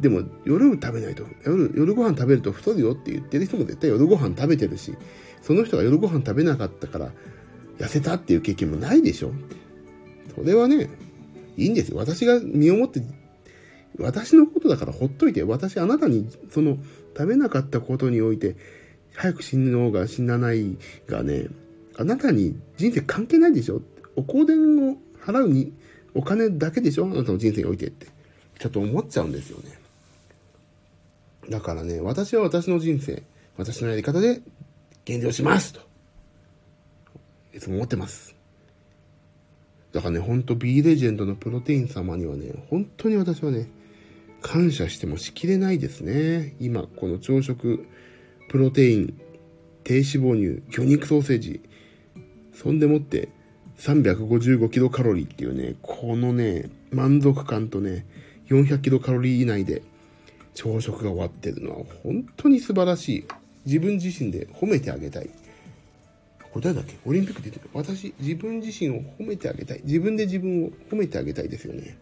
[0.00, 4.94] でも夜食べないと、夜、夜ご飯食べると太るよって言ってる人も絶対夜ご飯食べてるし、
[5.42, 7.12] その人が夜ご飯食べなかったから
[7.78, 9.32] 痩せたっていう経験もないでしょ
[10.34, 10.88] それはね、
[11.56, 11.96] いいんですよ。
[11.96, 13.02] 私が身をもって、
[13.98, 16.78] 私のことだからほっといて、私あなたにその
[17.16, 18.56] 食べなかったことにおいて、
[19.14, 21.46] 早く死のうが死なないがね、
[21.96, 23.82] あなたに人生関係ないでしょ？
[24.14, 25.72] お香典を払うに
[26.14, 27.06] お金だけでしょ？
[27.06, 28.06] あなたの人生においてって。
[28.58, 29.78] ちょっと思っちゃうんですよね。
[31.48, 33.22] だからね、私は私の人生、
[33.56, 34.40] 私のやり方で
[35.04, 35.80] 減量しますと。
[37.54, 38.36] いつも思ってます。
[39.92, 43.68] だからね、ほんと B レジェンドのプロテイン様にはね、本当に私はね、
[44.48, 46.56] 感謝してもしきれないですね。
[46.58, 47.84] 今、この朝食、
[48.48, 49.20] プロテイン、
[49.84, 51.60] 低脂肪乳、魚肉ソーセージ、
[52.54, 53.28] そんでもって
[53.76, 58.06] 355キロカロリーっていうね、このね、満足感とね、
[58.48, 59.82] 400キロカロリー以内で
[60.54, 63.24] 朝食が終わってるのは本当に素晴らしい。
[63.66, 65.28] 自分自身で褒めてあげたい。
[66.54, 66.96] これ誰だっけ？
[67.04, 67.78] オリンピックで言ってた。
[67.78, 69.82] 私、自分自身を褒めてあげたい。
[69.84, 71.98] 自分で自分を褒めてあげたいですよね。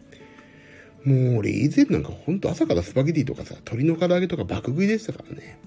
[1.06, 5.58] もう俺以前なんかほんと朝からスパゲティとかさ、鶏の唐揚げとか爆食いでしたからね。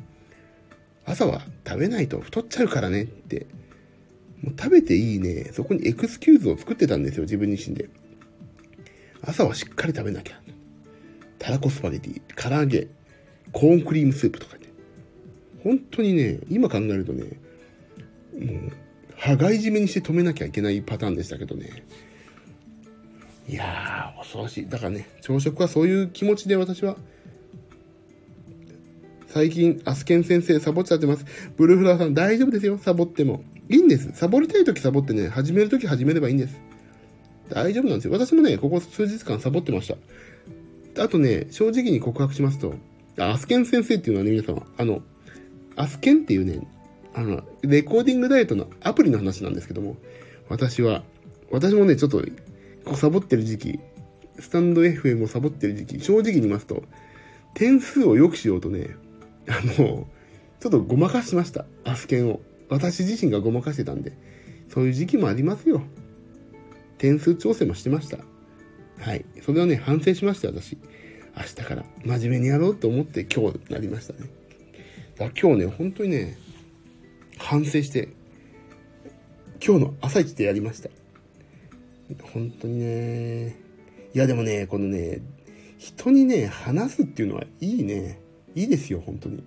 [1.06, 3.47] 朝は食べないと太っちゃうからねって
[4.43, 7.89] もう食べていいね、そこにエクスキューズを作ってたんですよ、自分自身で。
[9.21, 10.39] 朝はしっかり食べなきゃ。
[11.38, 12.88] たらこスパゲティ、唐揚げ、
[13.52, 14.63] コーンクリームスープとかね。
[15.63, 17.30] 本当にね、今考えるとね、も
[18.67, 18.71] う、
[19.15, 21.86] 羽交い締めにして止めなきゃいけないパターンでしたけどね。
[23.50, 24.70] いやー、恐ろしい。
[24.70, 26.98] だからね、朝食はそういう気持ちで私は、
[29.26, 31.26] 最近、アスケン先生サボっちゃってます。
[31.58, 33.44] ブルーフラワーさん大丈夫ですよ、サボっても。
[33.68, 34.12] いいんです。
[34.14, 36.60] サボりたい時サボってね、始める時始めればいいんです。
[37.50, 38.14] 大丈夫なんですよ。
[38.14, 39.88] 私もね、ここ数日間サボってまし
[40.96, 41.04] た。
[41.04, 42.76] あとね、正直に告白しますと、
[43.18, 45.02] アスケン先生っていうのはね、皆様、あの、
[45.76, 46.68] アスケンっていうね、
[47.16, 49.98] あの、レコーディングダイエットのアプリの話なんですけども、
[50.50, 51.04] 私は、
[51.52, 52.24] 私もね、ちょっと、
[52.95, 53.80] サボってる時期、
[54.39, 56.84] スタンド FM をサボってる時期、正直に言いますと、
[57.54, 58.95] 点数を良くしようとね、
[59.47, 60.08] あの、
[60.60, 61.65] ちょっとごまかしました。
[61.84, 62.41] アスケンを。
[62.69, 64.13] 私自身がごまかしてたんで。
[64.69, 65.82] そういう時期もありますよ。
[66.97, 68.19] 点数調整もしてました。
[68.99, 69.25] はい。
[69.41, 70.78] それをね、反省しました、私。
[71.36, 74.30] 明日から真面目にやろうと思って今日なりましたね。
[75.17, 76.38] だ今日ね、本当にね、
[77.38, 78.10] 反省して、
[79.65, 80.89] 今日の朝一でやりました。
[82.34, 83.56] 本当にね、
[84.13, 85.22] いやでもね、このね、
[85.78, 88.19] 人にね、話すっていうのはいいね。
[88.56, 89.43] いいですよ、本当に。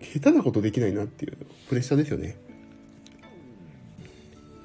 [0.00, 1.36] 下手なことできないなっていう
[1.68, 2.36] プレッシャーですよね。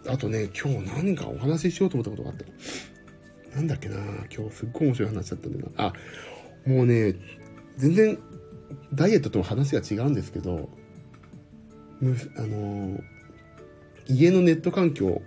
[0.07, 2.45] あとね、今日何かお話ししようと思ったことがあって。
[3.55, 3.97] なんだっけな
[4.35, 5.85] 今日すっごい面白い話だったんだよな。
[5.85, 5.93] あ、
[6.65, 7.15] もうね、
[7.77, 8.17] 全然、
[8.93, 10.69] ダイエットとも話が違うんですけど、
[12.37, 12.99] あの、
[14.07, 15.21] 家のネット環境、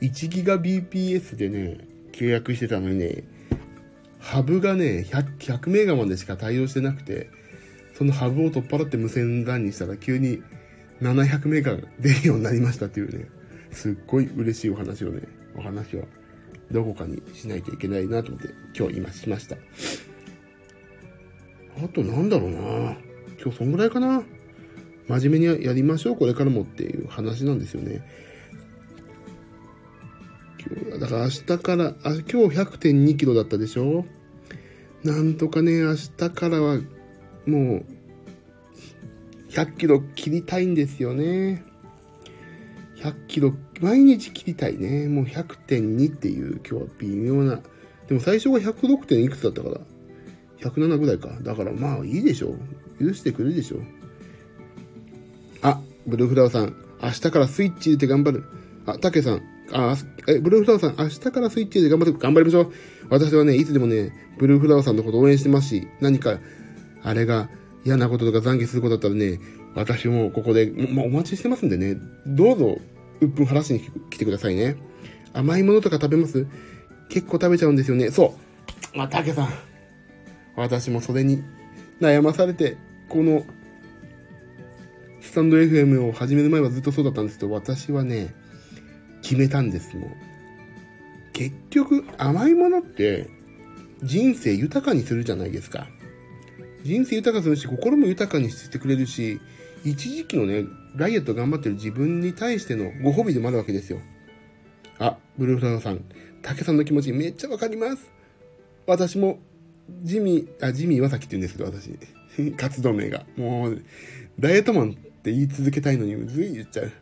[0.00, 1.78] 1ギガ BPS でね、
[2.12, 3.24] 契約してたのにね、
[4.20, 7.30] ハブがね100、100メガまでしか対応してなくて、
[7.94, 10.42] そのハブを取っ払って無線 LAN にしたら急に
[11.00, 13.26] 700メガ出るようになりましたっていうね、
[13.70, 15.22] すっごい嬉しいお話をね、
[15.56, 16.04] お話は
[16.70, 19.56] どこかにしないといけないなと思って今日今しました。
[21.82, 22.58] あとなんだろうな
[23.42, 24.22] 今日そんぐらいかな
[25.08, 28.02] 真面目にやりましょうこれからもっていう話なんですよね。
[30.98, 34.04] だから明日から、あ今日100.2キロだったでしょ？
[35.02, 36.78] なんとかね、明日からは
[37.46, 37.84] もう
[39.50, 41.62] 100キロ切りたいんですよね。
[42.96, 45.08] 100キロ、毎日切りたいね。
[45.08, 47.60] もう100.2っていう今日は微妙な。
[48.08, 49.80] でも最初が106点いくつだったから、
[50.60, 51.28] 107ぐらいか。
[51.42, 52.56] だからまあいいでしょ
[52.98, 53.06] う。
[53.06, 53.82] 許してくれるでしょう。
[55.60, 58.44] あ、ブルーフラワーさん、明日からスイッチ入れて頑張る。
[58.86, 59.42] あ、タケさん、
[59.76, 59.96] あ、
[60.28, 62.72] え、ブルーフラワーさん、明日からスイッチ入れて頑張って、頑張りましょう。
[63.10, 66.38] 私はね、いつでもね、ブルーフラワーさんのこと応援してますし、何か、
[67.02, 67.50] あれが
[67.84, 69.40] 嫌なこととか懺悔することだったらね、
[69.74, 72.78] 私もここで、ま、お待ちしてますんでね、どうぞ
[73.20, 74.76] 鬱憤晴らしに来てくださいね。
[75.32, 76.46] 甘いものとか食べます？
[77.08, 78.12] 結構食べちゃうんですよね。
[78.12, 78.36] そ
[78.94, 78.96] う。
[78.96, 79.48] まあ、たけさん。
[80.54, 81.42] 私もそれに
[82.00, 82.76] 悩まされて、
[83.08, 83.44] この、
[85.20, 88.32] スタンド FM を始める前はずっとそうだったんですけど、私はね、
[89.24, 90.10] 決めたんです、もう。
[91.32, 93.28] 結局、甘いものって、
[94.02, 95.88] 人生豊かにするじゃないですか。
[96.84, 99.40] 人生豊かするし、心も豊かにしてくれるし、
[99.82, 100.64] 一時期のね、
[100.96, 103.98] ダイエット頑張ってる自分に対してのご褒美でもあるわけですよ。
[104.98, 106.04] あ、ブルーフラワーさん、
[106.42, 108.12] 竹さんの気持ちめっちゃわかります。
[108.86, 109.38] 私も、
[110.02, 111.90] ジミー、あ、ジミー岩崎って言うんですけど、私。
[112.56, 113.24] 活動名が。
[113.36, 113.82] もう、
[114.38, 116.92] ダイエットマンって言い続けたいのに、ずい言っちゃう。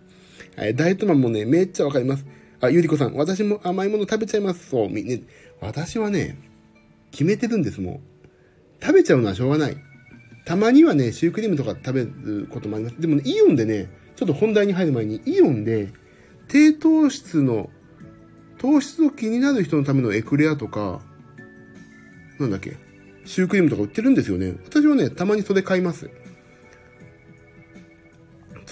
[0.57, 2.27] はい、ダイエットマンもね、めっちゃわかります。
[2.61, 4.69] あ、ゆりこさん、私も甘いもの食べちゃいます。
[4.69, 5.23] そう、み、ね、
[5.61, 6.39] 私はね、
[7.11, 8.01] 決めてるんです、も
[8.83, 8.85] う。
[8.85, 9.77] 食べちゃうのはしょうがない。
[10.45, 13.01] たまにはね、シュークリームとか食べることもあります。
[13.01, 15.93] でもね、イオンでね、ちょっと本題に入る前に、イオンで、
[16.49, 17.71] 低糖質の、
[18.59, 21.01] 糖質を気になる人のためのエクレアとか、
[22.39, 22.77] なんだっけ、
[23.25, 24.55] シュークリームとか売ってるんですよね。
[24.65, 26.11] 私はね、たまにそれ買います。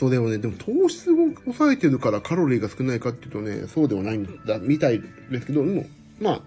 [0.00, 5.84] そうでもね、でも糖質を抑えてるからカロリーが少ないかっていうとね、そうではないんだ、みたいですけど、でも、
[6.18, 6.42] まあ、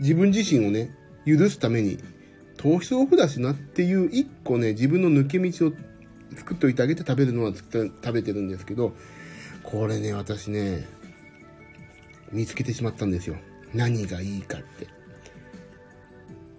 [0.00, 0.90] 自分自身をね、
[1.24, 1.98] 許すために
[2.56, 5.72] 糖質オフだしなっていう一個ね、自分の抜け道を
[6.34, 8.96] 作っておいてあげて食べるのは食べてるんですけど、
[9.62, 10.88] これね、私ね、
[12.32, 13.36] 見つけてしまったんですよ。
[13.74, 14.88] 何がいいかって。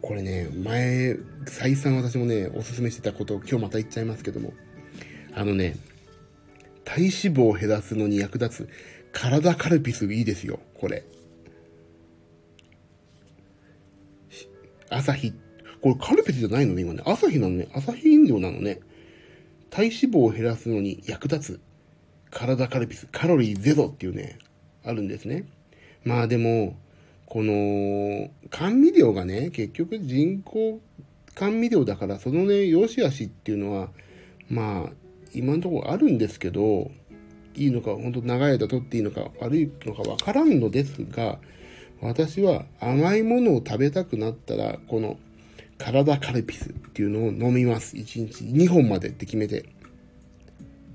[0.02, 4.54] これね、前、再三私もね、おすすめしてたことを今日また言っちゃいますけども、
[5.34, 5.78] あのね、
[6.84, 8.70] 体脂肪を減らすのに役立つ
[9.12, 11.04] 体カルピスいいですよ、これ。
[14.90, 15.34] 朝日
[15.82, 17.02] これカルピスじゃないのね、今ね。
[17.06, 17.68] 朝日なのね。
[17.74, 18.80] 朝日飲料なのね。
[19.70, 21.60] 体脂肪を減らすのに役立つ。
[22.30, 23.08] 体カルピス。
[23.12, 24.38] カロリーゼロっていうね、
[24.84, 25.46] あるんですね。
[26.04, 26.78] まあでも、
[27.26, 30.82] この、甘味料がね、結局人工
[31.36, 33.90] 甘味料だから、そのね、良し悪しっていうのは、
[34.50, 35.01] まあ、
[35.34, 36.92] 今のところあるんですけど、
[37.56, 41.40] いいのか、本当長い間取っていいのか、悪いのかわからんのですが、
[42.02, 45.20] 私は甘いものを食べたくなったら、この
[45.78, 47.96] 体カルピスっていうのを飲みます。
[47.96, 49.66] 1日2本までって決めて。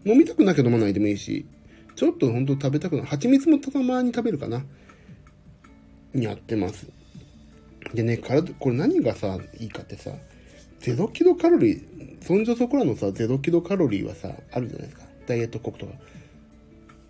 [0.05, 1.46] 飲みたくなきゃ飲まないでもいいし、
[1.96, 3.07] ちょっと本当食べたくない。
[3.07, 4.64] 蜂蜜もたまに食べるかな。
[6.14, 6.87] にやってます。
[7.94, 10.12] でね、体、これ何がさ、いいかってさ、
[10.92, 15.03] 0キロカロリー、そんじょそこらのさ、0キロカロリーはさ、あるじゃないですか。
[15.27, 15.92] ダイエット国とか。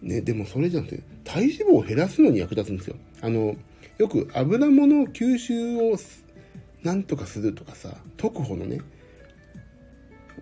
[0.01, 2.97] ね、でもそれじゃなくて、体脂肪を減らすのに役立つんですよ。
[3.21, 3.57] あの、
[3.99, 5.97] よく油物を吸収を
[6.83, 8.81] なんとかするとかさ、特保のね、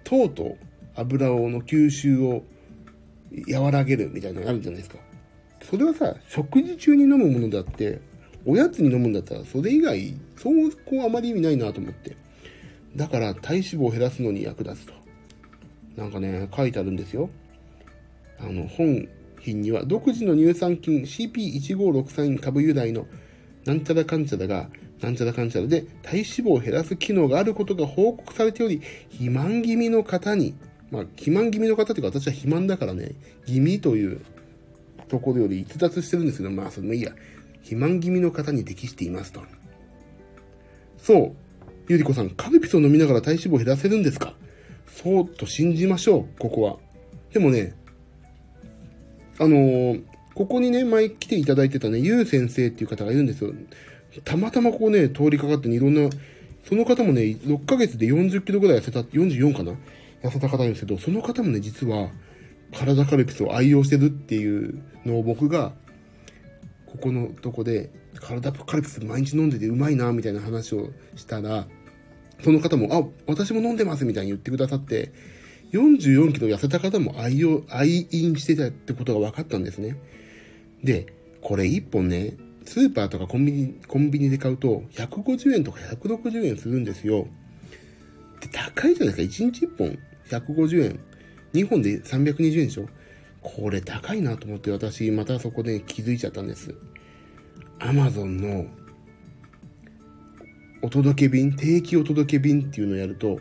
[0.05, 0.57] 糖と
[0.94, 2.44] 油をの吸収を
[3.51, 4.99] 和らげるみたいなのがあるじゃないですか。
[5.62, 8.01] それはさ、食事中に飲むものであって、
[8.47, 12.16] おやつに飲むんだったら、それ以外、そうこうあまり意味ないなと思って。
[12.96, 14.92] だから、体脂肪を減らすのに役立つと。
[15.96, 17.30] なんかね、書いてあるんですよ。
[18.38, 19.09] あの、本
[19.40, 23.07] 品には、独自の乳酸菌 CP1563 株由来の
[23.64, 24.68] なんちゃらかんちゃらが、
[25.00, 28.80] なんちゃらかんちゃらで体脂肪を減らす機能があることが報告されており、
[29.11, 30.54] 肥満気味の方に、
[30.90, 33.12] まあ、肥満気味の方っていうか私は肥満だからね、
[33.46, 34.20] 気味という
[35.09, 37.12] ところより逸脱してるんですけど、まあ、それもいいや。
[37.59, 39.40] 肥満気味の方に適していますと。
[40.98, 41.43] そう。
[41.88, 44.35] ゆりこさん、カルピスを飲みながら体脂肪減らせるんですか？
[44.87, 46.77] そうと信じましょう、ここは。
[47.33, 47.75] でもね、
[49.38, 50.03] あのー、
[50.35, 53.53] ここにね、前来ていただいてたね、ゆう先生っていう方がいるんですよ。
[54.25, 56.09] たまたまこうね、通りかかってね、いろんな、
[56.66, 59.73] その方もね、6ヶ月で40キロぐらい痩せた、44かな？
[60.23, 62.11] 痩せた方なんですけど、その方もね、実は、
[62.73, 65.75] 体カルピスを愛用してるっていうのを僕が、
[66.87, 67.90] ここのとこで、
[68.25, 71.67] 体カルピス毎日飲んでてうまいな、みたいな話をしたら、
[72.43, 75.13] その方も、あ、私も飲んでますみたいに言ってくださって、
[75.73, 79.97] 44キロ痩せた方も愛用、愛飲してたってことが分かったんですね。
[80.83, 81.07] で、
[81.43, 87.27] これ1本ね、スーパーとかコンビニ、コンビニで買うと、150円とか160円するんですよ。
[88.41, 89.45] で、高いじゃないですか。
[89.45, 89.99] 1日1本
[90.31, 91.01] 150円。
[91.53, 92.89] 2本で320円でしょ
[93.43, 96.75] これ高いなと思って私、またそこで気づいちゃったんです。
[97.87, 98.64] アマゾンの
[100.81, 103.40] お届け便、定期お届け便っていうのをやると、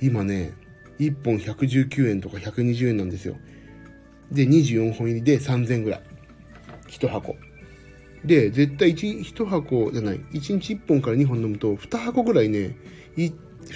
[0.00, 0.52] 今ね、
[1.00, 3.34] 1本119円とか120円なんですよ。
[4.30, 6.02] で、24本入りで3000円ぐらい。
[6.86, 7.34] 1箱。
[8.24, 12.76] で、絶対 1, 1箱じゃない、1日1本から2本飲むと、2箱ぐらいね、
[13.16, 13.32] 2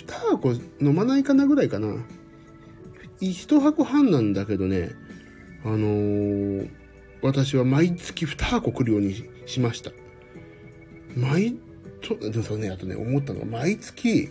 [0.06, 1.88] 箱飲まないかなぐらいかな。
[3.20, 4.90] 1箱半なんだけどね、
[5.64, 6.70] あのー、
[7.26, 9.90] 私は毎月2箱来るようにしました。
[11.16, 11.56] 毎、
[12.00, 14.30] と、でもね、あとね、思ったのが、毎月、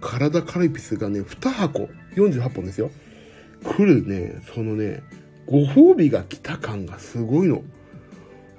[0.00, 2.90] 体カルピスがね、2箱、48本ですよ。
[3.64, 5.02] 来るね、そのね、
[5.46, 7.62] ご褒美が来た感がすごいの。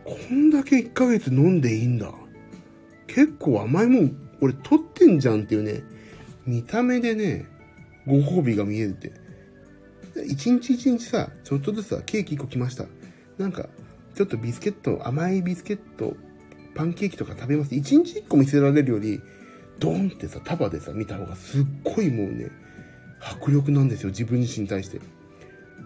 [0.04, 2.12] こんだけ1ヶ月飲んでいいんだ。
[3.08, 5.84] 結構甘いもん、俺取ってんじゃんっていうね、
[6.46, 7.46] 見た目でね、
[8.08, 9.12] ご褒美が見えるって。
[10.26, 12.86] 一日一日さ、ちょっとずつさ、ケーキ1個来ました。
[13.40, 13.70] なんか、
[14.16, 16.16] ちょっとビスケット、甘いビスケット、
[16.76, 17.74] パンケーキとか食べます。
[17.74, 19.22] 一日1個見せられるより、
[19.80, 22.52] ドンってさ、束でさ、見た方がすっごいもうね、
[23.22, 25.00] 迫力なんですよ、自分自身に対して。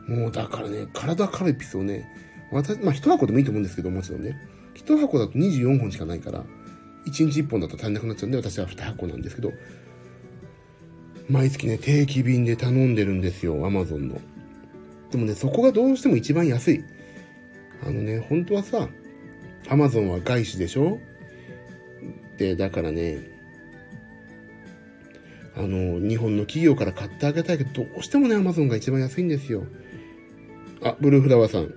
[0.08, 2.06] もうだからね、体カルピスをね、
[2.52, 4.36] 私、まあ一箱でもいいと思うんですけど、もちろんね。
[4.74, 6.44] 一箱だと24本しかないから、
[7.06, 9.52] 1日1本だと足りなくなっちゃうんで、私は2箱なんですけど、
[11.30, 14.20] 毎月ね、定期便で頼んでるんですよ、アマゾンの。
[15.12, 16.84] でもね、そこがどうしても一番安い。
[17.86, 18.90] あのね、本当はさ、
[19.70, 21.00] アマゾンは外資でしょ？
[22.38, 23.18] で、だからね、
[25.56, 29.66] あの、日本の企業から買ってあげたいけど、どうしてもね、アマゾンが一番安いんですよ。
[30.82, 31.74] あ、ブルーフラワーさん。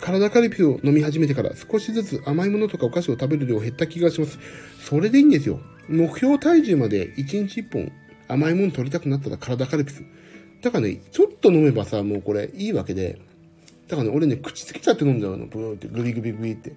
[0.00, 4.38] 体カルピを飲み始めてから少しずつ甘いものとかお菓子を食べる量減った気がします。
[4.78, 5.60] それでいいんですよ。
[5.88, 7.92] 目標体重まで1日1本
[8.28, 10.04] 甘いもの取りたくなったら体カルピス。
[10.60, 13.18] だからね、ちょっと飲めばさ、もうこれいいわけで。
[13.88, 15.46] だからね、俺ね、口つけちゃって飲んじゃうの。
[15.46, 16.74] ブーって、グビグビグビって。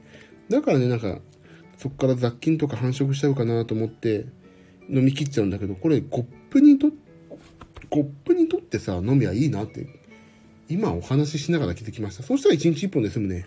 [0.49, 1.19] だからね、なんか、
[1.77, 4.25] そこから雑菌とか繁殖しちゃうかなと思って、
[4.89, 6.91] 飲み切っちゃうんだけど、これコップにと、
[7.89, 9.87] コップにとってさ、飲みはいいなって
[10.69, 12.23] 今お話ししながら気づきました。
[12.23, 13.45] そうしたら1日1本で済むね。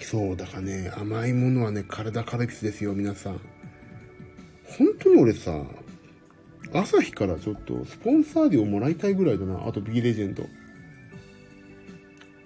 [0.00, 3.40] そう、だからね、甘いものはね、体カルピスですよ、皆さん。
[4.78, 5.64] 本当に俺さ、
[6.72, 9.66] 朝日からちょっとスポンサー料もらいたいぐらいだな。
[9.66, 10.46] あと B レジェンド。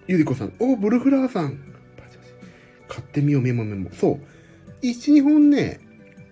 [0.08, 1.58] ゆりこさん、おブルフラワーさん。
[2.88, 3.90] 買ってみよう、メモメモ。
[3.92, 4.18] そう。
[4.82, 5.80] 1、2本ね、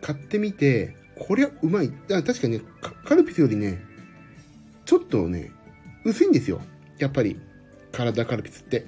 [0.01, 1.93] 買ってみて、こりゃうまい。
[2.11, 2.65] あ確かにね、
[3.05, 3.85] カルピスよりね、
[4.87, 5.53] ちょっとね、
[6.07, 6.63] 薄いんですよ。
[6.99, 7.39] やっぱり、
[7.93, 8.87] 体カルピスって。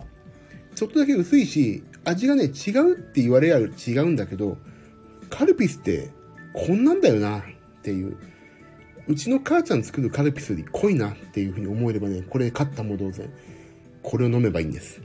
[0.74, 4.56] ちょっとだけ薄いし、味がね、違うって言われやる違うんだけど、
[5.28, 6.08] カルピスって
[6.54, 7.42] こんなんだよなっ
[7.82, 8.16] ていう。
[9.06, 13.30] うちの母ちゃん作るカルピスより濃いなっていうふうに思えればね、これ勝ったも同然。
[14.08, 15.02] これを飲めばいいんです。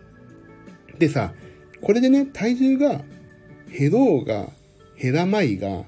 [0.97, 1.33] でさ、
[1.81, 3.01] これでね、体重が
[3.69, 4.47] 減ろうが
[4.97, 5.83] 減らないが、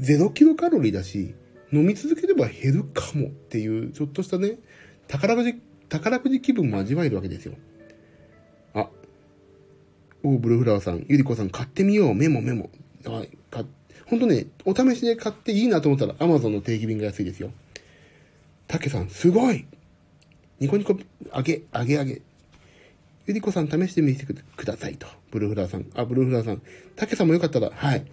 [0.00, 1.36] 0キロカロリーだし、
[1.72, 4.58] 飲み続ければ減るかもっていう、ちょっとしたね、
[5.06, 5.54] 宝くじ、
[5.88, 7.54] 宝くじ気分も味わえるわけですよ。
[8.74, 8.88] あ、
[10.24, 12.70] おブルーフラワーさん、ゆりこさん買ってみよう、メモメモ。
[13.04, 13.64] はい、か、
[14.06, 17.52] ほんとね、お試しで買っていいなと思ったら、アマゾンの定期便が安いですよ。
[18.66, 19.64] たけさん、すごい
[20.60, 20.96] ニコニコ、
[21.32, 22.22] あげ、あげあげ。
[23.26, 25.06] ゆりこさん試してみてくださいと。
[25.30, 25.86] ブルーフラーさん。
[25.94, 26.62] あ、ブルーフラーさん。
[26.94, 28.04] たけさんもよかったら、はい。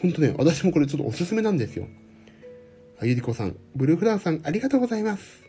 [0.00, 1.88] ほんとね、私もこれちょっとおすすめなんですよ。
[3.00, 3.56] あ、ゆりこさん。
[3.74, 5.42] ブルーフラーさん、ありがとうございます。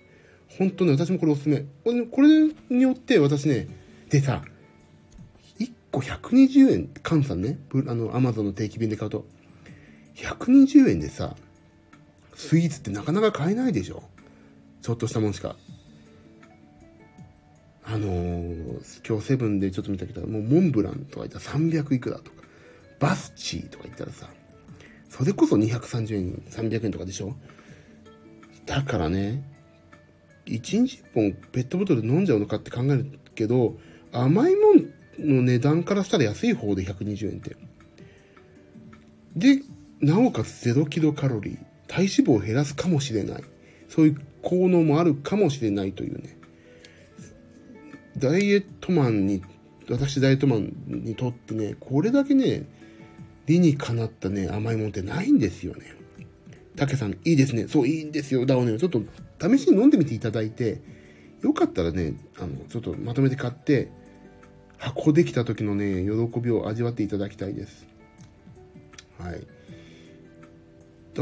[0.58, 1.66] ほんとね、私もこれおすすめ。
[1.84, 3.68] これによって私ね、
[4.10, 4.41] でさ、
[5.60, 7.60] 1個120円、換算ね。
[7.88, 9.26] あの、アマゾンの定期便で買うと。
[10.16, 11.36] 120円でさ、
[12.36, 14.04] スイーツってなかなか買えないでしょ
[14.82, 15.56] ちょっとしたもんしか。
[17.92, 22.44] あのー、今日セブンでちょっと見たけど、もうモンブランとか言ったら300いくらとか、
[23.00, 24.30] バスチーとか言ったらさ、
[25.10, 27.36] それこそ230円、300円とかでしょ？
[28.68, 29.44] だからね、
[30.46, 33.80] 1日1本ペットボトル飲んじゃうのかって考えるけど、
[34.12, 34.86] 甘いもん
[35.18, 37.58] の値段からしたら安い方で120円って。
[39.36, 39.64] で、
[40.00, 43.44] なおかつ0キロカロリー、体脂肪を減らすかもしれない。
[43.88, 46.38] そういう効能もあるかもしれないというね。
[48.18, 49.41] ダイエットマンに、
[49.89, 52.68] 私ダイエットマンにとってね、これだけね、
[53.45, 55.95] 理にかなったね、甘いもんってないんですよね。
[56.76, 57.68] たけさん、いいですね。
[57.68, 58.45] そう、いいんですよ。
[58.45, 59.01] だをね、ちょっと
[59.41, 60.82] 試しに飲んでみていただいて、
[61.41, 63.89] よかったらね、あの、ちょっとまとめて買って、
[64.78, 67.86] 箱できた時のね、喜びを味わっていただきたいです。
[69.20, 69.45] はい。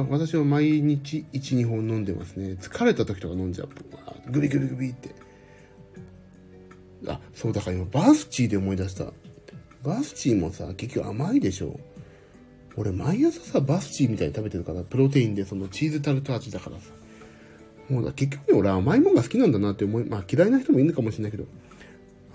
[0.10, 2.58] 私は毎日1、2本飲んでますね。
[2.60, 3.70] 疲れた時とか飲んじゃう。
[4.30, 5.16] グビグビグビって。
[7.14, 9.12] あ、そう、だから今、バスチーで思い出した。
[9.84, 11.80] バスチーもさ、結局甘いでしょ。
[12.76, 16.92] 俺、毎朝さ、バスチーみたいに食べてるから、プロテインでそのチーズタルト味だからさ。
[17.90, 21.46] もうだ結局ね、俺甘いもんが好きなんだなって思い、まあ嫌いな人もいるのかもしれないけど、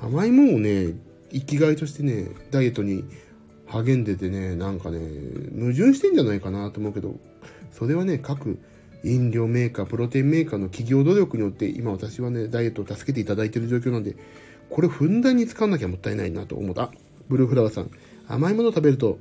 [0.00, 0.94] 甘いもんをね、
[1.30, 3.04] 生きがいとしてね、ダイエットに
[3.66, 4.98] 励んでてね、なんかね、
[5.58, 7.18] 矛盾してんじゃないかなと思うけど、
[7.70, 8.58] それはね、各
[9.04, 14.16] 飲料メーカー、プロテインメーカーの企業努力によって、今私はね、ダイエットを助けていただいてる状況なんで、
[14.72, 16.90] これふんだんに使わなきゃもったいないなと思った。
[17.28, 17.90] ブルーフラワーさん。
[18.26, 19.18] 甘いもの食べると、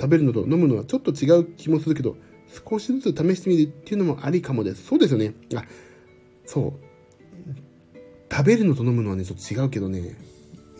[0.00, 2.16] 食べるのと飲むのはちょっと違う気もするけど、
[2.66, 4.86] 少しずつ試してみるっていうのもありかもです。
[4.86, 5.34] そうですよね。
[5.54, 5.64] あ、
[6.46, 6.78] そ
[7.94, 7.98] う。
[8.32, 10.16] 食べるのと飲むのはね、ちょっと違うけどね。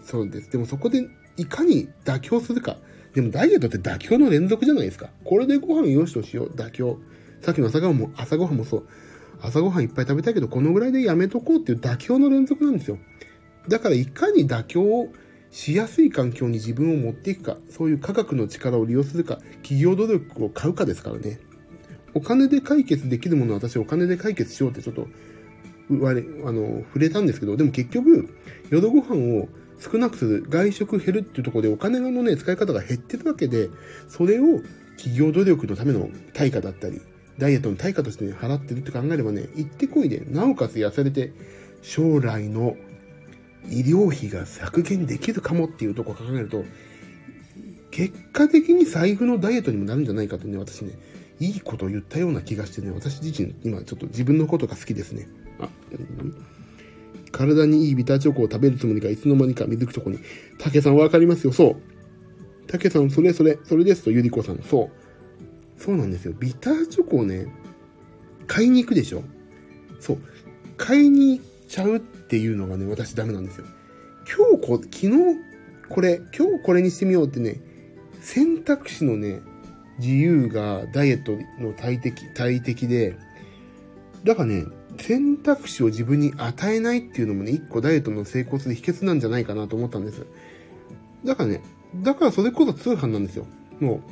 [0.03, 0.51] そうです。
[0.51, 2.79] でもそこでいかに妥協するか。
[3.13, 5.11] でもダイエットって妥協の連続じゃないですか。
[5.25, 6.49] これでご飯よしとしよう。
[6.49, 6.99] 妥協。
[7.43, 8.87] さっきの朝ごはんも、朝ごはんもそう。
[9.43, 12.97] 朝ごはんいっぱい食べたいけど、このぐらいでやめとこうっていう妥協の連続なんですよ。
[13.69, 15.13] だからいかに妥協を
[15.51, 21.41] しやすい環境に自分を持っていくか、そういう科学の力を利用するか、企業努力を買うかですからね。
[22.15, 25.09] お金で解決できるものは私お金で解決しようってちょっと、
[25.89, 25.93] あ
[26.53, 28.29] の、触れたんですけど、でも結局、
[28.71, 29.49] 夜ご飯を
[29.81, 33.71] 少なくする、外食減るっていうところでお金のね、使い方が減ってるわけで、
[34.09, 34.61] それを
[34.97, 37.01] 企業努力のための対価だったり、
[37.39, 41.33] ダイエットの対価として、ね、払ってるって考えればね、行ってこいで、なおかつ痩せれて、
[41.83, 42.77] 将来の
[43.69, 46.65] 医療費が削減できるかもっていうところを考えると、
[47.91, 50.99] 結果的に財布のダイエットにもなるんじゃないかとね、私ね、
[51.41, 55.29] いいことを言ったような気がしてね、私自身、今ちょっと自分のことが好きですね。
[55.59, 55.69] あ、
[57.33, 60.19] 体にいいビターチョコを食べるつもりがいつの間にか水くチョコに。
[60.59, 61.77] 竹さんわかりますよ、そう。
[62.67, 64.91] 竹さん、それそれ、それですと、ゆりこさん、そ
[65.79, 65.83] う。
[65.83, 66.35] そうなんですよ。
[66.39, 67.47] ビターチョコをね、
[68.47, 69.23] 買いに行くでしょ
[69.99, 70.19] そう。
[70.77, 73.67] 買いに行っちゃうっていうのがね、私ダメなんですよ。
[74.25, 75.11] 今日こ、昨日
[75.89, 77.61] これ、今日これにしてみようってね、
[78.21, 79.41] 選択肢のね、
[79.99, 83.17] 自由がダイエットの大敵、大敵で、
[84.23, 84.67] だからね、
[84.97, 90.25] 選択肢を自分に与えないっていうのもね、一個ダイエットの成功する秘訣なんじゃないかなと思ったんです。
[91.25, 91.63] だからね、
[91.97, 93.45] だからそれこそ通販なんですよ。
[93.81, 94.03] も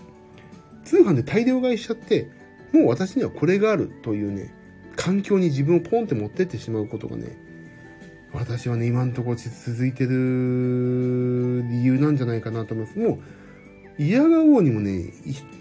[0.84, 2.28] う、通販で大量買いしちゃって、
[2.72, 4.52] もう私にはこれがあるというね、
[4.96, 7.47] 環境に自分をポンって持ってってしまうことがね、
[8.32, 12.98] 私はね、今のところ続いてる理由なんじゃないかなと思います。
[12.98, 15.12] もう、嫌がおうにもね、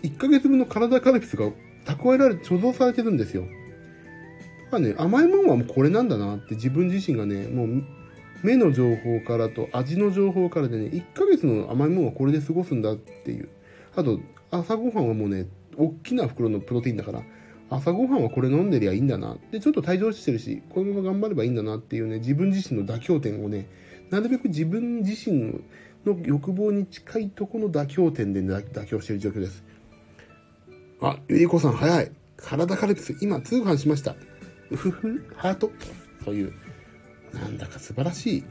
[0.04, 1.50] 1ヶ月分の体カルピスが
[1.86, 3.44] 蓄えられ、貯蔵されてるんですよ。
[3.44, 7.84] だからね、甘いもんはもうこれなんだなって自分自身がね、もう
[8.44, 13.50] 目の情報からと味の情報からでね、1ヶ月の甘いもんはこれで過ごすんだっていう。
[13.96, 14.20] あと、
[14.52, 15.48] 朝ごはんはもうね、
[15.78, 17.24] 大きな袋のプロテインだから、
[17.70, 19.38] 朝ごはんはこれ飲んでりゃいいんだな。
[19.52, 23.68] で、ちょっと退場してるし、このまま頑張ればいいんだなっていうね、自分自身の妥協点をね、
[24.10, 25.62] なるべく自分自身
[26.06, 29.64] の欲望に近いとこの妥協点で妥協している状況です。
[31.02, 32.12] あ、ゆりこさん早い。
[32.38, 34.16] 体カルピス、今通販しました。
[34.72, 35.72] うふふ、ハート。
[36.24, 36.54] という。
[37.34, 38.44] なんだか素晴らしい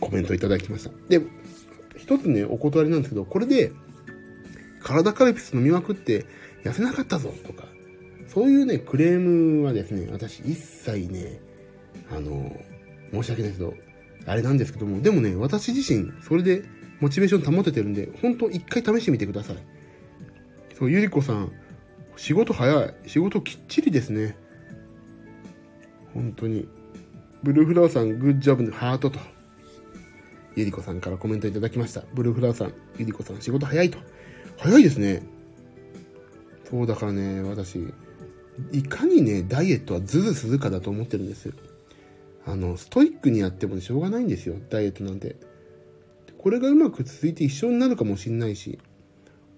[0.00, 0.90] コメントいただきました。
[1.08, 1.20] で、
[1.96, 3.72] 一つね、お断りなんですけど、これで、
[4.82, 6.24] 体カルピス飲みまくって
[6.64, 7.64] 痩せなかったぞとか、
[8.26, 11.40] そういうね、クレームはですね、私一切ね、
[12.10, 12.56] あの、
[13.12, 13.74] 申し訳ないけど、
[14.26, 16.62] あれなんですけども、でもね、私自身、それで
[17.00, 19.56] モチベーション保ててるんで、本当一回試してみてください。
[20.78, 21.52] そう、ゆりこさん、
[22.16, 22.94] 仕事早い。
[23.06, 24.36] 仕事きっちりですね。
[26.12, 26.68] 本当に。
[27.42, 29.18] ブルーフラワーさん、グッジョブのハートと。
[30.54, 32.02] ゆりこさんからコメントいただきました。
[32.12, 33.98] ブルーフラワーさん、ゆりこさん、仕事早いと。
[34.58, 35.22] 早いですね。
[36.70, 37.80] そうだからね、私、
[38.72, 41.54] いかにね、ダイエットはズルするかだと思ってるんですよ。
[42.46, 45.36] あの、ストイックにやってもしょうがないんですよ、ダイエットなんて。
[46.38, 48.78] これがうまく続いて一緒になるかもしんないし、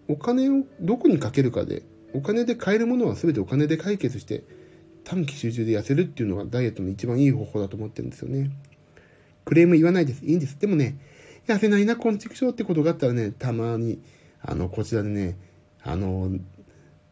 [0.08, 1.82] お金をどこにかけるかで、
[2.14, 4.44] お金で買えるものは全てお金で解決して、
[5.04, 8.50] 短期集中で痩せるっていうのがダイエットの一番いい方法だと思ってるんですよね。
[9.44, 10.24] クレーム言わないです。
[10.24, 10.58] いいんです。
[10.58, 10.98] でもね、
[11.46, 14.00] 痩せないな、こんちくしょうってことがあったらね、たまに、
[14.40, 15.36] あの、こちらでね、
[15.82, 16.30] あの、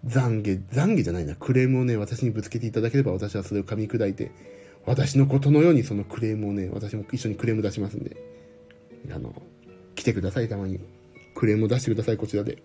[0.07, 4.30] 懺悔、懺悔じゃないな、クレームをね、私にぶつけていただければ私はそれを噛み砕いて、
[4.86, 8.16] 私のことのようにそのクレームをね、私も一緒にクレーム出しますんで、
[9.12, 9.34] あの、
[9.94, 10.80] 来てください、たまに。
[11.34, 12.62] クレームを出してください、こちらで。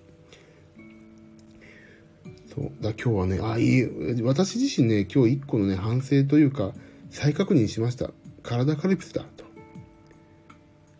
[2.53, 2.71] そう。
[2.81, 6.73] だ今日はね、あ、いい、私自身ね、今日一個のね、反省というか、
[7.09, 8.11] 再確認しました。
[8.43, 9.45] 体カルピスだ、と。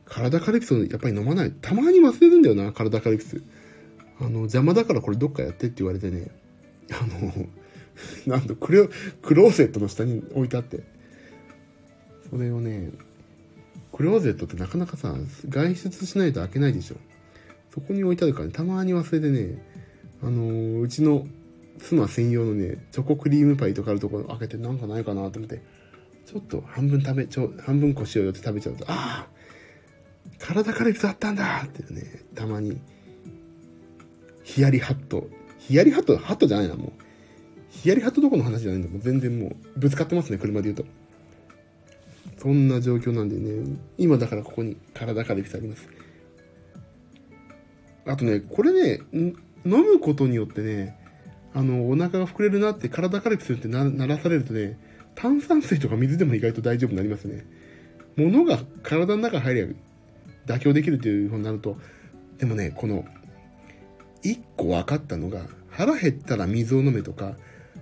[0.06, 1.52] 体カルピスをやっぱり飲まない。
[1.52, 3.42] たまに忘れるんだよな、体カルピス。
[4.20, 6.30] あの、邪魔だからこれどっかやってって言われてね、
[6.92, 7.34] あの、
[8.28, 8.90] なんとクロ、
[9.22, 10.84] クローゼットの下に置いてあって、
[12.30, 12.92] それをね、
[13.92, 15.16] クローゼットってなかなかさ、
[15.48, 16.96] 外出しないと開けないでしょ。
[17.74, 19.62] そこに置いてあるからね、たまに忘れてね、
[20.22, 21.28] あの、うちの
[21.80, 25.62] 妻専用のね、チョコクリームパイとかあるところ開けてなんかないかなと思って、
[26.26, 29.36] ちょっと半分食べ、ちょ、半分こしようよって食べちゃうと、ああ
[30.40, 32.80] 体カルピスあったんだってね、たまに、
[34.46, 35.28] ヒヤリハット。
[35.58, 36.92] ヒヤリハット、ハットじゃないな、もう。
[37.72, 38.90] ヒヤリハットどこの話じゃないんだ。
[38.90, 40.86] もう全然もう、ぶつかってますね、車で言うと。
[42.38, 45.90] そんな状況なんでね、今だからここに体カルピスあります。
[48.06, 49.34] あとね、これね、飲
[49.66, 50.96] むことによってね、
[51.56, 54.78] あの、お腹が膨れるなって体カルピスってならされるとね、
[55.16, 57.46] 炭酸水とか水でも意外と大丈夫になりますね。
[58.16, 59.74] 物が体の中に入れば
[60.46, 61.78] 妥協できるっていうふうになると、
[62.38, 63.06] でもね、この、
[64.26, 67.36] 一個分かったのが、腹減ったら水を飲めとか、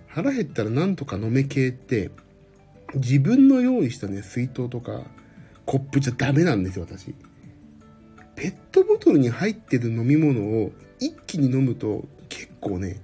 [0.08, 2.12] 腹減ったらなんとか飲め系って、
[2.96, 5.04] 自分の用意したね、水筒とか、
[5.66, 7.16] コップじゃダメなんですよ、私。
[8.36, 13.00] ペットボトルに入ってる飲み物を一気に飲むと結構ね、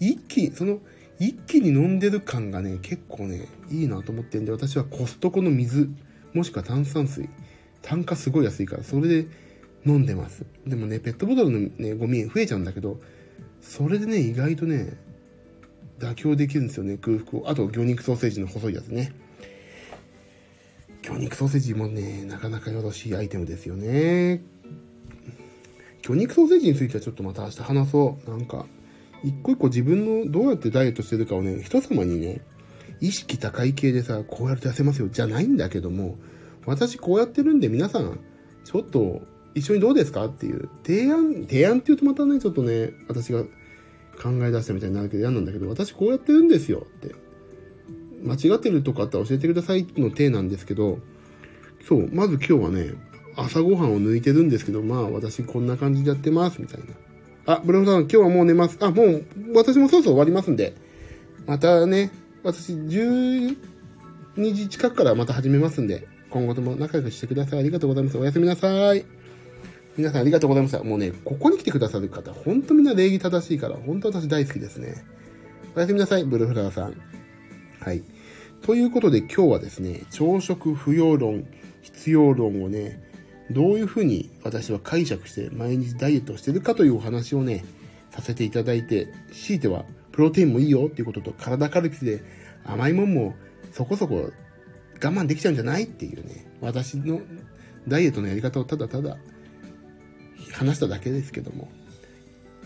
[0.00, 0.78] 一気に、その、
[1.18, 5.90] 一気に飲んでる感がね、結構ね、いいなと思ってんで、私はコストコの水、
[6.32, 7.28] もしくは炭酸水、
[7.82, 9.26] 単価すごい安いから、それで
[9.86, 10.44] 飲んでます。
[10.66, 13.00] でもね、ペットボトルのね、ゴミ増えちゃうんだけど、
[13.60, 14.96] それでね、意外とね、
[15.98, 17.50] 妥協できるんですよね、空腹を。
[17.50, 19.12] あと、魚肉ソーセージの細いやつね。
[21.02, 24.42] 魚肉ソーセージもね、なかなかよろしいアイテムですよね。
[26.02, 28.30] 魚肉ソーセージについてはちょっとまた明日話そう。
[28.30, 28.66] なんか、
[29.24, 32.40] 一個一個自分のどうやってダイエットしてるかをね、人様にね、
[33.00, 36.16] 意識高い系でさ、こうやると痩せますよ、じゃないんだけども、
[36.66, 38.20] 私こうやってるんで皆さん、
[38.64, 39.22] ちょっと
[39.54, 47.14] 一緒にどうですかっていう、提案、提案って言うとまたね、ちょっとね、私が考え出したみたいになるけど嫌なんだけど、私こうやってるんですよって。
[48.22, 50.98] 間違ってるとかあったら教えてくださいの体なんですけど、
[51.86, 52.92] そう、まず今日はね、
[53.36, 56.86] 朝ごはんを抜いてるんですけど、まあ私こんな感じでやってます、みたいな。
[57.54, 58.76] あ、ブロフさん、今日はもう寝ます。
[58.80, 59.24] あ、もう、
[59.54, 60.74] 私もそろそろ終わりますんで。
[61.46, 62.10] またね、
[62.42, 63.56] 私、12
[64.36, 67.60] 時近くからまた始めますんで、今後とも仲良くしてください。
[67.60, 68.18] ありがとうございます。
[68.18, 69.17] おやすみなさい。
[69.98, 70.84] 皆さんありがとうございました。
[70.84, 74.94] もうね、ここに来てくださる方、ほんとみんな礼儀正しいから、本当私大好きですね。
[75.74, 76.94] おやすみなさい、ブルフラワーさん。
[77.80, 78.04] はい。
[78.62, 81.48] ということで今日はですね、朝食不要論、
[81.82, 83.02] 必要論をね、
[83.50, 87.64] どういうふうに私は解釈して毎日ダイエットしてるかというお話をね、
[88.10, 92.22] させていただいて、強いてはプロテインもいいよっていうことと体カルピスで
[92.64, 93.34] 甘いもんも
[93.72, 94.30] そこそこ
[95.02, 95.84] 我慢できちゃうんじゃない？
[95.84, 97.20] っていうね、私の
[97.88, 99.16] ダイエットのやり方をただただ
[100.58, 101.70] 話しただけですけども、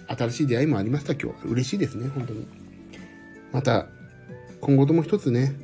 [0.09, 1.35] 新しい出会いもありました今日は。
[1.45, 2.47] 嬉しいですね、本当に。
[3.53, 3.87] また、
[4.63, 5.55] 今後とも一つね、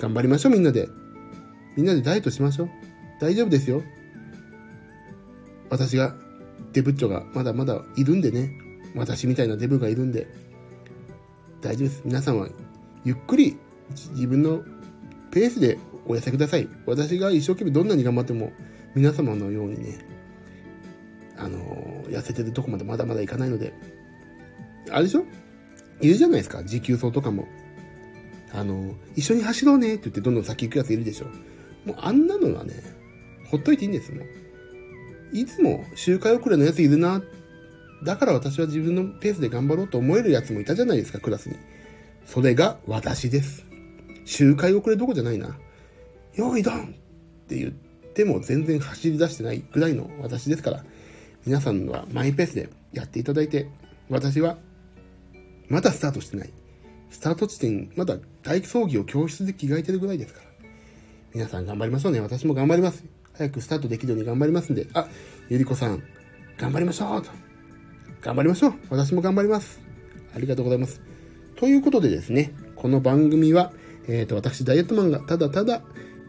[0.00, 0.88] 頑張りましょうみんなで。
[1.76, 2.70] みんなでダイエットしましょう。
[3.20, 3.82] 大丈夫ですよ。
[5.70, 6.16] 私が、
[6.72, 8.50] デブッチョがまだまだいるんでね。
[8.96, 10.26] 私みたいなデブがいるんで。
[11.60, 12.02] 大丈夫です。
[12.04, 12.48] 皆さんは、
[13.04, 13.56] ゆっくり
[14.14, 14.64] 自分の
[15.30, 16.68] ペースでお寄せください。
[16.86, 18.52] 私が一生懸命どんなに頑張っても、
[18.96, 20.07] 皆様のようにね、
[21.38, 23.72] あのー、痩せてるとこまでまだまだいかないので、
[24.90, 25.24] あれでしょ？
[26.00, 27.46] いるじゃないですか、持久走とかも。
[28.52, 31.26] あのー、一緒に走ろうねって言ってどんどん先行くやついるでしょ。
[31.84, 32.74] もうあんなのはね、
[33.50, 34.26] ほっといていいんですもん。
[35.32, 37.22] いつも周回遅れのやついるな。
[38.04, 41.56] だから私は自分のペースで頑張ろうと思えるやつもいたじゃないですか、クラスに。
[42.26, 43.66] それが私です。
[44.24, 45.58] 周回遅れどこじゃないな。
[46.34, 46.86] よいどんっ
[47.48, 47.72] て言っ
[48.12, 50.84] ても全然走り出してないぐらいの私ですから、
[51.46, 53.68] 皆さんはマイペースでやっていただいて、
[54.08, 54.58] 私は
[55.68, 56.50] まだスタートしてない。
[57.10, 60.48] スタート地点、まだ体操着を教室で着替えてるぐらいですから。
[61.34, 62.20] 皆さん頑張りましょうね。
[62.20, 63.04] 私も頑張ります。
[63.34, 64.86] 早くスタートできるように頑張りますんで。
[64.94, 65.06] あ、
[65.48, 66.02] ゆりこさん、
[66.56, 67.30] 頑張りましょうと。
[68.20, 68.74] 頑張りましょう。
[68.90, 69.80] 私も頑張ります。
[70.34, 71.00] ありがとうございます。
[71.56, 73.72] ということでですね、この番組は、
[74.08, 75.82] えっ、ー、と、私、ダイエットマンがただただ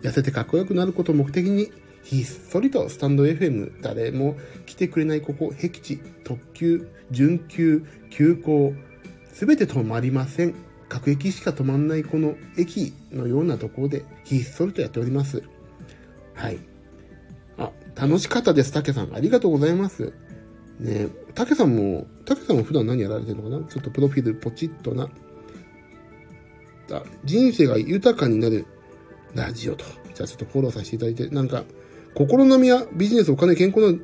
[0.04, 1.72] 痩せてかっこよくなることを目的に、
[2.04, 4.36] ひっそりとスタンド FM、誰も
[4.66, 8.74] 来てくれないここ、僻地、特急、準急、急行、
[9.32, 10.56] すべて止まりません。
[10.88, 15.44] 各駅しか止まんないこの駅のようなところでひっそりとやっております。
[16.34, 16.60] はい。
[17.60, 19.14] あ、楽しかったです、たけさん。
[19.14, 20.14] ありがとうございます。
[20.80, 23.64] ねたけさんも、たけさんも普段何やられてるのかな？
[23.68, 25.10] ちょっとプロフィールポチッとな。
[27.24, 28.66] 人生が豊かになる
[29.36, 29.86] ラジオと。
[30.16, 31.66] じゃあちょっとフォローさせていただいて、なんか、
[32.14, 34.00] 心のみやビジネス、お金、健康の、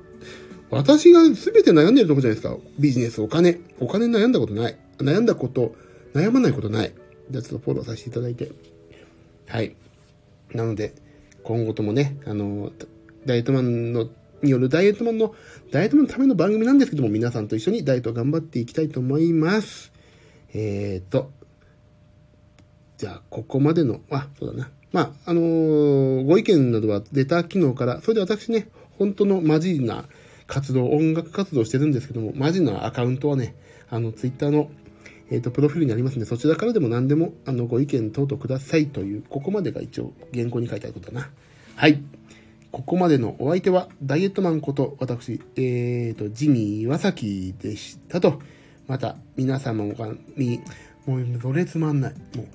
[0.70, 2.58] 私が全て悩んでるとこじゃないですか。
[2.80, 3.60] ビジネス、お金。
[3.80, 4.78] お金悩んだことない。
[4.98, 5.76] 悩んだこと、
[6.14, 6.94] 悩まないことない。
[7.30, 8.52] じゃあちょっとフォローさせていただいて。
[9.48, 9.76] はい。
[10.54, 10.94] なので、
[11.44, 12.72] 今後ともね、あの、
[13.26, 14.10] ダイエットマンの、
[14.42, 15.36] によるダイエットマンの、
[15.72, 19.92] ダイエットマンのための番組なんですけども、皆さんと一緒にダイエットを頑張っていきたいと思います。
[20.54, 21.32] えーと、
[22.98, 24.72] じゃあ、ここまでの、あ、そうだな。
[24.96, 30.06] まあ、あのー、ご意見などはレター機能から、それで私ね、本当のマジな
[30.48, 33.56] 活動、音楽活動してるんですけども、マジなアカウントはね、
[33.90, 34.72] あの、ツイッターの、
[35.30, 41.30] えっ、ー、と、プロフィールにありますんで、そちらからでも何でも、あの、ご意見等々くださいという、ここまでが一応、原稿に書いてあることだな。
[41.76, 42.02] はい。
[42.72, 48.40] ここまでのお相手は、ダイエットマンこと、私、えっ、ー、と、ジミー岩崎でしたと。
[48.88, 50.62] また、皆様が、み、
[51.06, 52.14] もう、それつまんない。
[52.38, 52.46] も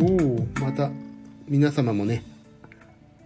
[0.00, 0.90] う、おおまた、
[1.48, 2.24] 皆様もね、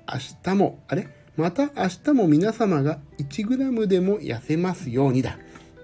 [0.07, 1.09] 明日も、あれ？
[1.39, 5.39] また明日も皆様が 1g でも痩せますようにだ。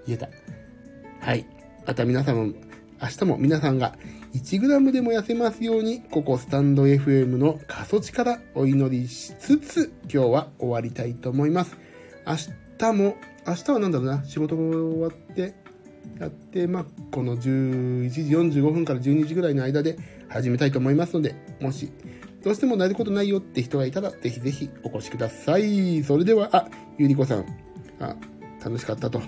[0.05, 0.29] 言えた。
[1.19, 1.47] はい。
[1.87, 2.53] また皆様、明
[3.07, 3.95] 日も皆さんが
[4.35, 11.75] 1g でも痩せますように、ここスタンド FM の過疎地からお祈りしつつ、今日は終わりたいと思います。
[12.27, 12.35] 明
[12.77, 13.15] 日も、
[13.47, 15.55] 明日は何だろうな、仕事が終わって、
[16.19, 21.91] やって、まあ、この11時45分から12時ぐらいの間で始めたいと思いますので、もし
[22.47, 26.01] どうしてもなることないよって人がいたら、ぜひぜひお越しください。
[26.01, 27.45] それでは、あ、ゆりこさん、
[27.99, 28.15] あ、
[28.63, 29.21] 楽しかったと。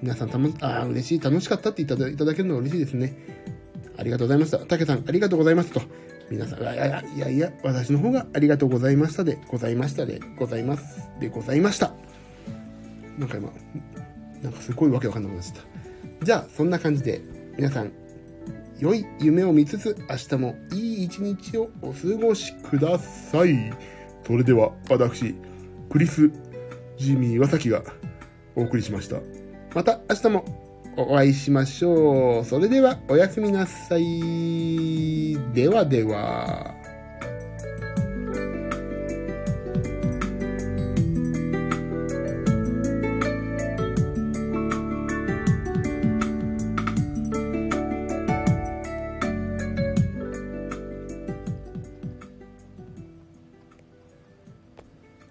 [0.00, 3.18] 皆さんたま、あ、嬉しい、楽しかったって言っていただけるのは嬉しいですね。
[3.96, 4.58] ありがとうございました。
[4.58, 5.80] たけさん、ありがとうございますと。
[6.30, 11.94] 皆さん、いやいやいやいや、私の方がありがとうございましたで、ございましたで、ございますで、ございました。
[13.18, 13.52] なんか今、
[14.40, 15.56] なんかすごいわけわかんなくなっちゃっ
[16.20, 16.24] た。
[16.24, 17.20] じゃあ、そんな感じで、
[17.56, 17.90] 皆さん、
[18.78, 23.72] 良い夢を見つつ、明日もいい一日をお過ごしください。
[24.26, 25.34] それでは、私、
[25.88, 26.30] クリス・
[26.98, 27.82] ジミー・ワサキが
[28.54, 29.16] お送りしました。
[29.74, 30.44] また明日も
[30.96, 32.44] お会いしましょう。
[32.44, 35.36] それでは、おやすみなさい。
[35.54, 36.75] ではでは。